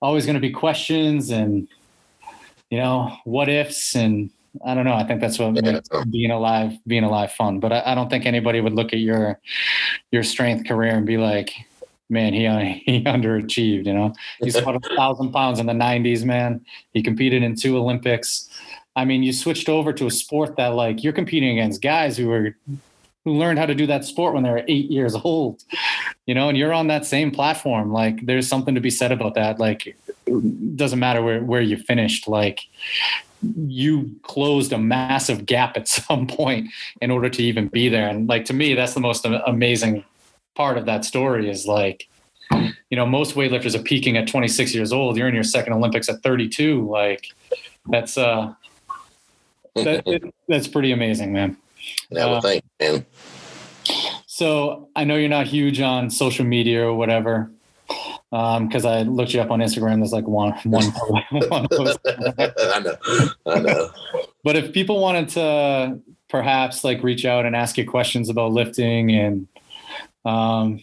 [0.00, 1.68] always going to be questions and
[2.70, 4.30] you know what ifs and
[4.64, 4.94] I don't know.
[4.94, 5.72] I think that's what yeah.
[5.72, 7.60] makes being alive being alive fun.
[7.60, 9.38] But I, I, don't think anybody would look at your
[10.10, 11.52] your strength career and be like,
[12.08, 13.86] man, he uh, he underachieved.
[13.86, 16.24] You know, he squatted a thousand pounds in the '90s.
[16.24, 18.48] Man, he competed in two Olympics.
[18.94, 22.28] I mean, you switched over to a sport that like you're competing against guys who
[22.28, 22.56] were
[23.26, 25.64] who learned how to do that sport when they were eight years old,
[26.26, 27.92] you know, and you're on that same platform.
[27.92, 29.58] Like there's something to be said about that.
[29.58, 29.96] Like
[30.26, 32.60] it doesn't matter where, where you finished, like
[33.42, 36.70] you closed a massive gap at some point
[37.02, 38.08] in order to even be there.
[38.08, 40.04] And like, to me, that's the most amazing
[40.56, 42.08] part of that story is like,
[42.50, 45.16] you know, most weightlifters are peaking at 26 years old.
[45.16, 46.88] You're in your second Olympics at 32.
[46.88, 47.28] Like
[47.86, 48.54] that's, uh,
[49.74, 51.56] that, that's pretty amazing, man.
[52.10, 53.06] Yeah, well, uh, thank you, man.
[54.26, 57.50] So I know you're not huge on social media or whatever,
[58.30, 59.98] because um, I looked you up on Instagram.
[59.98, 60.84] There's like one one.
[61.48, 61.98] one post.
[62.06, 62.96] I know,
[63.46, 63.90] I know.
[64.44, 69.10] But if people wanted to perhaps like reach out and ask you questions about lifting
[69.10, 69.46] and
[70.26, 70.80] um,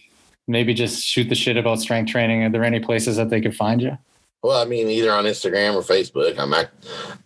[0.47, 3.55] maybe just shoot the shit about strength training, are there any places that they could
[3.55, 3.97] find you?
[4.41, 6.37] Well, I mean, either on Instagram or Facebook.
[6.37, 6.71] I'm, at,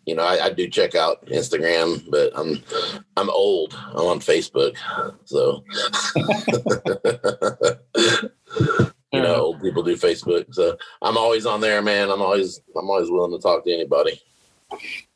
[0.06, 2.62] you know, I, I, do check out Instagram, but I'm,
[3.16, 3.74] I'm old.
[3.74, 4.78] I'm on Facebook,
[5.26, 5.64] so
[9.12, 10.54] you know, old people do Facebook.
[10.54, 12.12] So I'm always on there, man.
[12.12, 14.22] I'm always, I'm always willing to talk to anybody.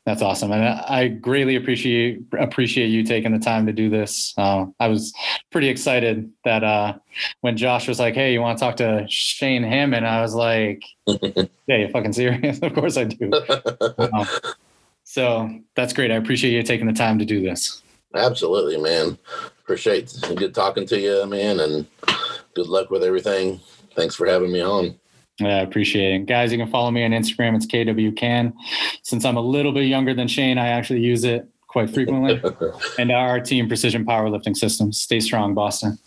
[0.03, 4.33] That's awesome, and I greatly appreciate appreciate you taking the time to do this.
[4.35, 5.13] Uh, I was
[5.51, 6.95] pretty excited that uh,
[7.41, 10.83] when Josh was like, "Hey, you want to talk to Shane Hamman?" I was like,
[11.05, 12.59] "Yeah, you fucking serious?
[12.63, 14.25] of course I do." Uh,
[15.03, 16.09] so that's great.
[16.09, 17.83] I appreciate you taking the time to do this.
[18.15, 19.19] Absolutely, man.
[19.59, 20.35] Appreciate it.
[20.35, 21.85] good talking to you, man, and
[22.55, 23.59] good luck with everything.
[23.95, 24.99] Thanks for having me on.
[25.41, 26.25] Yeah, I appreciate it.
[26.25, 27.55] Guys, you can follow me on Instagram.
[27.55, 28.53] It's KWCann.
[29.03, 32.41] Since I'm a little bit younger than Shane, I actually use it quite frequently.
[32.99, 34.99] and our team, Precision Powerlifting Systems.
[34.99, 35.97] Stay strong, Boston.